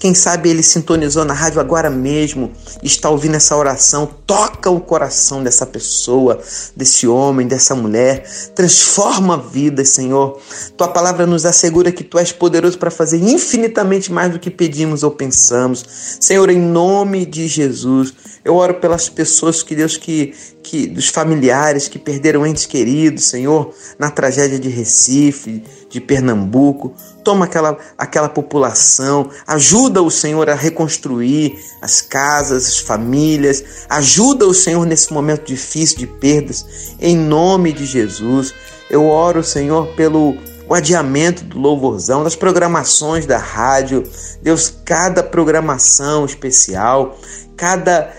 Quem 0.00 0.14
sabe 0.14 0.48
ele 0.48 0.62
sintonizou 0.62 1.26
na 1.26 1.34
rádio 1.34 1.60
agora 1.60 1.90
mesmo, 1.90 2.52
está 2.82 3.10
ouvindo 3.10 3.34
essa 3.34 3.54
oração. 3.54 4.08
Toca 4.26 4.70
o 4.70 4.80
coração 4.80 5.44
dessa 5.44 5.66
pessoa, 5.66 6.40
desse 6.74 7.06
homem, 7.06 7.46
dessa 7.46 7.74
mulher. 7.74 8.26
Transforma 8.54 9.36
vidas, 9.36 9.90
Senhor. 9.90 10.40
Tua 10.74 10.88
palavra 10.88 11.26
nos 11.26 11.44
assegura 11.44 11.92
que 11.92 12.02
tu 12.02 12.18
és 12.18 12.32
poderoso 12.32 12.78
para 12.78 12.90
fazer 12.90 13.18
infinitamente 13.18 14.10
mais 14.10 14.32
do 14.32 14.38
que 14.38 14.50
pedimos 14.50 15.02
ou 15.02 15.10
pensamos. 15.10 15.84
Senhor, 16.18 16.48
em 16.48 16.58
nome 16.58 17.25
de 17.26 17.46
Jesus. 17.46 18.14
Eu 18.44 18.54
oro 18.54 18.74
pelas 18.74 19.08
pessoas 19.08 19.62
que 19.62 19.74
Deus 19.74 19.96
que 19.96 20.32
que 20.62 20.88
dos 20.88 21.08
familiares 21.08 21.86
que 21.86 21.96
perderam 21.98 22.44
entes 22.44 22.66
queridos, 22.66 23.26
Senhor, 23.26 23.72
na 23.98 24.10
tragédia 24.10 24.58
de 24.58 24.68
Recife, 24.68 25.62
de 25.88 26.00
Pernambuco. 26.00 26.92
Toma 27.22 27.44
aquela 27.44 27.78
aquela 27.96 28.28
população, 28.28 29.30
ajuda 29.46 30.02
o 30.02 30.10
Senhor 30.10 30.50
a 30.50 30.54
reconstruir 30.54 31.56
as 31.80 32.00
casas, 32.00 32.66
as 32.66 32.78
famílias. 32.78 33.64
Ajuda 33.88 34.46
o 34.46 34.54
Senhor 34.54 34.84
nesse 34.86 35.12
momento 35.12 35.46
difícil 35.46 35.98
de 35.98 36.06
perdas. 36.06 36.94
Em 37.00 37.16
nome 37.16 37.72
de 37.72 37.84
Jesus, 37.84 38.52
eu 38.90 39.06
oro, 39.06 39.44
Senhor, 39.44 39.86
pelo 39.94 40.36
o 40.68 40.74
adiamento 40.74 41.44
do 41.44 41.58
louvorzão, 41.58 42.24
das 42.24 42.36
programações 42.36 43.26
da 43.26 43.38
rádio. 43.38 44.02
Deus, 44.42 44.72
cada 44.84 45.22
programação 45.22 46.24
especial, 46.24 47.18
cada 47.56 48.12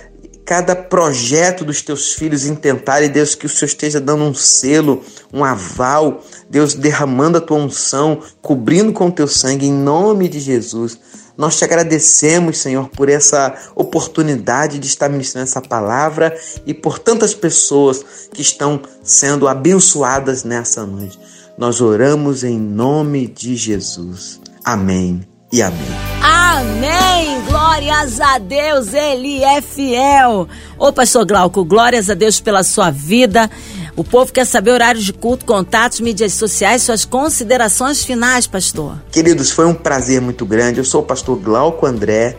cada 0.48 0.74
projeto 0.74 1.66
dos 1.66 1.82
teus 1.82 2.14
filhos 2.14 2.46
intentarem, 2.46 3.10
Deus, 3.10 3.36
que 3.36 3.46
o 3.46 3.50
Senhor 3.50 3.66
esteja 3.66 4.00
dando 4.00 4.24
um 4.24 4.34
selo, 4.34 5.04
um 5.34 5.44
aval, 5.44 6.24
Deus, 6.50 6.74
derramando 6.74 7.38
a 7.38 7.42
tua 7.42 7.58
unção, 7.58 8.22
cobrindo 8.42 8.94
com 8.94 9.08
o 9.08 9.12
teu 9.12 9.28
sangue, 9.28 9.66
em 9.66 9.74
nome 9.74 10.30
de 10.30 10.40
Jesus. 10.40 10.98
Nós 11.38 11.58
te 11.58 11.64
agradecemos, 11.64 12.58
Senhor, 12.58 12.90
por 12.90 13.10
essa 13.10 13.54
oportunidade 13.76 14.80
de 14.80 14.88
estar 14.88 15.08
ministrando 15.08 15.44
essa 15.44 15.62
palavra 15.62 16.36
e 16.66 16.74
por 16.74 16.98
tantas 16.98 17.34
pessoas 17.34 18.04
que 18.34 18.42
estão 18.42 18.82
sendo 19.04 19.48
abençoadas 19.48 20.44
nessa 20.44 20.86
noite. 20.86 21.20
Nós 21.58 21.80
oramos 21.80 22.44
em 22.44 22.60
nome 22.60 23.28
de 23.28 23.56
Jesus. 23.56 24.40
Amém 24.64 25.22
e 25.52 25.62
amém. 25.62 25.88
Amém! 26.22 27.42
Glórias 27.48 28.20
a 28.20 28.38
Deus, 28.40 28.94
Ele 28.94 29.44
é 29.44 29.62
fiel. 29.62 30.48
Ô, 30.78 30.92
pastor 30.92 31.26
Glauco, 31.26 31.64
glórias 31.64 32.10
a 32.10 32.14
Deus 32.14 32.40
pela 32.40 32.64
sua 32.64 32.90
vida. 32.90 33.50
O 33.98 34.04
povo 34.04 34.32
quer 34.32 34.46
saber 34.46 34.72
horários 34.72 35.04
de 35.04 35.12
culto, 35.12 35.44
contatos, 35.44 36.00
mídias 36.00 36.34
sociais, 36.34 36.84
suas 36.84 37.04
considerações 37.04 38.04
finais, 38.04 38.48
pastor. 38.48 39.02
Queridos, 39.12 39.52
foi 39.52 39.66
um 39.66 39.74
prazer 39.74 40.22
muito 40.22 40.46
grande. 40.46 40.80
Eu 40.80 40.86
sou 40.86 41.02
o 41.02 41.06
pastor 41.06 41.38
Glauco 41.38 41.86
André 41.86 42.38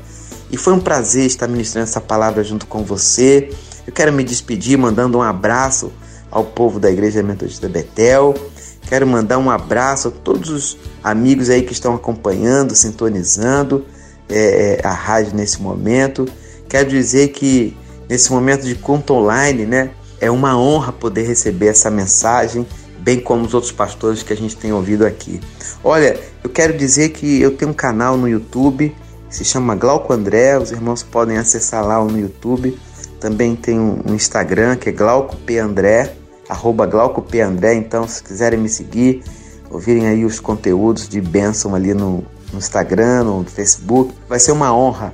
e 0.51 0.57
foi 0.57 0.73
um 0.73 0.81
prazer 0.81 1.27
estar 1.27 1.49
ministrando 1.49 1.88
essa 1.88 2.01
palavra 2.01 2.42
junto 2.42 2.64
com 2.64 2.83
você. 2.85 3.51
Eu 3.87 3.92
quero 3.92 4.12
me 4.12 4.25
despedir 4.25 4.79
mandando 4.79 5.18
um 5.18 5.23
abraço 5.23 5.92
ao 6.31 6.44
povo 6.44 6.79
da 6.79 6.90
Igreja 6.90 7.23
Metodista 7.23 7.68
Betel 7.68 8.35
Quero 8.88 9.07
mandar 9.07 9.37
um 9.37 9.51
abraço 9.51 10.09
a 10.09 10.11
todos 10.11 10.49
os 10.49 10.79
amigos 11.05 11.51
aí 11.51 11.61
que 11.61 11.75
estão 11.75 11.94
acompanhando, 11.94 12.75
sintonizando 12.75 13.85
é, 14.31 14.81
é, 14.83 14.87
a 14.87 14.92
rádio 14.92 15.35
nesse 15.35 15.61
momento. 15.61 16.27
Quero 16.66 16.88
dizer 16.88 17.29
que 17.29 17.77
nesse 18.09 18.33
momento 18.33 18.64
de 18.64 18.75
conto 18.75 19.12
online, 19.12 19.66
né, 19.66 19.90
é 20.20 20.31
uma 20.31 20.59
honra 20.59 20.92
poder 20.92 21.22
receber 21.22 21.68
essa 21.68 21.90
mensagem, 21.90 22.66
bem 22.98 23.20
como 23.20 23.44
os 23.44 23.54
outros 23.54 23.72
pastores 23.72 24.22
que 24.22 24.33
a 24.33 24.37
gente 24.37 24.57
tem 24.57 24.72
ouvido 24.72 25.07
aqui. 25.07 25.40
Olha, 25.83 26.18
eu 26.42 26.50
quero 26.50 26.76
dizer 26.76 27.11
que 27.11 27.40
eu 27.40 27.57
tenho 27.57 27.70
um 27.70 27.74
canal 27.74 28.16
no 28.16 28.28
YouTube, 28.28 28.94
se 29.31 29.44
chama 29.44 29.74
Glauco 29.74 30.12
André, 30.12 30.59
os 30.59 30.70
irmãos 30.70 31.02
podem 31.02 31.37
acessar 31.37 31.87
lá 31.87 32.02
no 32.02 32.18
YouTube. 32.18 32.78
Também 33.20 33.54
tem 33.54 33.78
um 33.78 34.14
Instagram 34.14 34.76
que 34.76 34.88
é 34.88 34.92
Glauco 34.92 35.37
P 35.37 35.59
André 35.59 36.16
arroba 36.48 36.87
Glauco 36.87 37.20
P. 37.20 37.40
André. 37.40 37.74
Então, 37.74 38.09
se 38.09 38.22
quiserem 38.22 38.59
me 38.59 38.68
seguir, 38.68 39.22
ouvirem 39.70 40.09
aí 40.09 40.24
os 40.24 40.40
conteúdos 40.40 41.09
de 41.09 41.20
bênção 41.20 41.74
ali 41.74 41.92
no, 41.92 42.24
no 42.52 42.59
Instagram, 42.59 43.24
no 43.24 43.44
Facebook, 43.44 44.14
vai 44.28 44.38
ser 44.38 44.52
uma 44.52 44.74
honra 44.74 45.12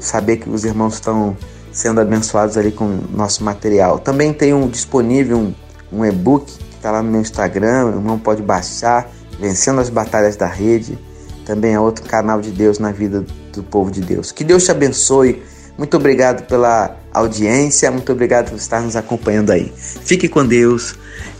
saber 0.00 0.38
que 0.38 0.50
os 0.50 0.64
irmãos 0.64 0.94
estão 0.94 1.36
sendo 1.72 2.00
abençoados 2.00 2.56
ali 2.56 2.70
com 2.70 2.98
nosso 3.14 3.42
material. 3.42 3.98
Também 3.98 4.32
tem 4.32 4.52
um, 4.52 4.68
disponível 4.68 5.38
um, 5.38 5.54
um 5.92 6.04
e-book 6.04 6.46
que 6.46 6.76
está 6.76 6.90
lá 6.90 7.02
no 7.02 7.10
meu 7.10 7.20
Instagram, 7.20 7.86
o 7.86 7.88
irmão 7.90 8.18
pode 8.18 8.42
baixar, 8.42 9.10
Vencendo 9.40 9.80
as 9.80 9.88
Batalhas 9.88 10.36
da 10.36 10.46
Rede. 10.46 10.98
Também 11.44 11.74
é 11.74 11.80
outro 11.80 12.04
canal 12.04 12.40
de 12.40 12.50
Deus 12.50 12.78
na 12.78 12.92
vida 12.92 13.24
do 13.52 13.62
povo 13.62 13.90
de 13.90 14.00
Deus. 14.00 14.30
Que 14.30 14.44
Deus 14.44 14.64
te 14.64 14.70
abençoe 14.70 15.42
muito 15.76 15.96
obrigado 15.96 16.46
pela 16.46 16.96
audiência, 17.12 17.90
muito 17.90 18.12
obrigado 18.12 18.50
por 18.50 18.56
estar 18.56 18.80
nos 18.80 18.96
acompanhando 18.96 19.50
aí. 19.50 19.72
Fique 19.76 20.28
com 20.28 20.46
Deus 20.46 20.94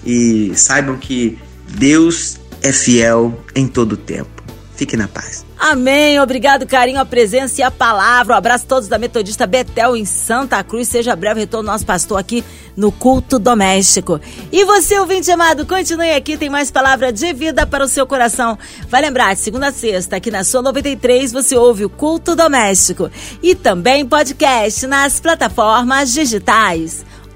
e 0.04 0.52
saibam 0.56 0.96
que 0.96 1.38
Deus 1.76 2.40
é 2.62 2.72
fiel 2.72 3.38
em 3.54 3.66
todo 3.66 3.92
o 3.92 3.96
tempo. 3.96 4.42
Fique 4.74 4.96
na 4.96 5.06
paz. 5.06 5.44
Amém. 5.64 6.18
Obrigado, 6.18 6.66
carinho, 6.66 6.98
a 6.98 7.04
presença 7.04 7.60
e 7.60 7.62
a 7.62 7.70
palavra. 7.70 8.34
Um 8.34 8.36
abraço 8.36 8.64
a 8.64 8.68
todos 8.68 8.88
da 8.88 8.98
Metodista 8.98 9.46
Betel 9.46 9.96
em 9.96 10.04
Santa 10.04 10.60
Cruz. 10.64 10.88
Seja 10.88 11.14
breve 11.14 11.38
retorno 11.38 11.70
nosso 11.70 11.86
pastor 11.86 12.18
aqui 12.18 12.42
no 12.76 12.90
culto 12.90 13.38
doméstico. 13.38 14.20
E 14.50 14.64
você, 14.64 14.98
ouvinte 14.98 15.30
amado, 15.30 15.64
continue 15.64 16.10
aqui, 16.10 16.36
tem 16.36 16.50
mais 16.50 16.72
palavra 16.72 17.12
de 17.12 17.32
vida 17.32 17.64
para 17.64 17.84
o 17.84 17.88
seu 17.88 18.04
coração. 18.04 18.58
Vai 18.88 19.02
lembrar, 19.02 19.34
de 19.34 19.40
segunda 19.40 19.68
a 19.68 19.72
sexta, 19.72 20.16
aqui 20.16 20.32
na 20.32 20.42
sua 20.42 20.62
93, 20.62 21.30
você 21.30 21.56
ouve 21.56 21.84
o 21.84 21.90
culto 21.90 22.34
doméstico. 22.34 23.08
E 23.40 23.54
também 23.54 24.04
podcast 24.04 24.84
nas 24.88 25.20
plataformas 25.20 26.12
digitais. 26.12 27.04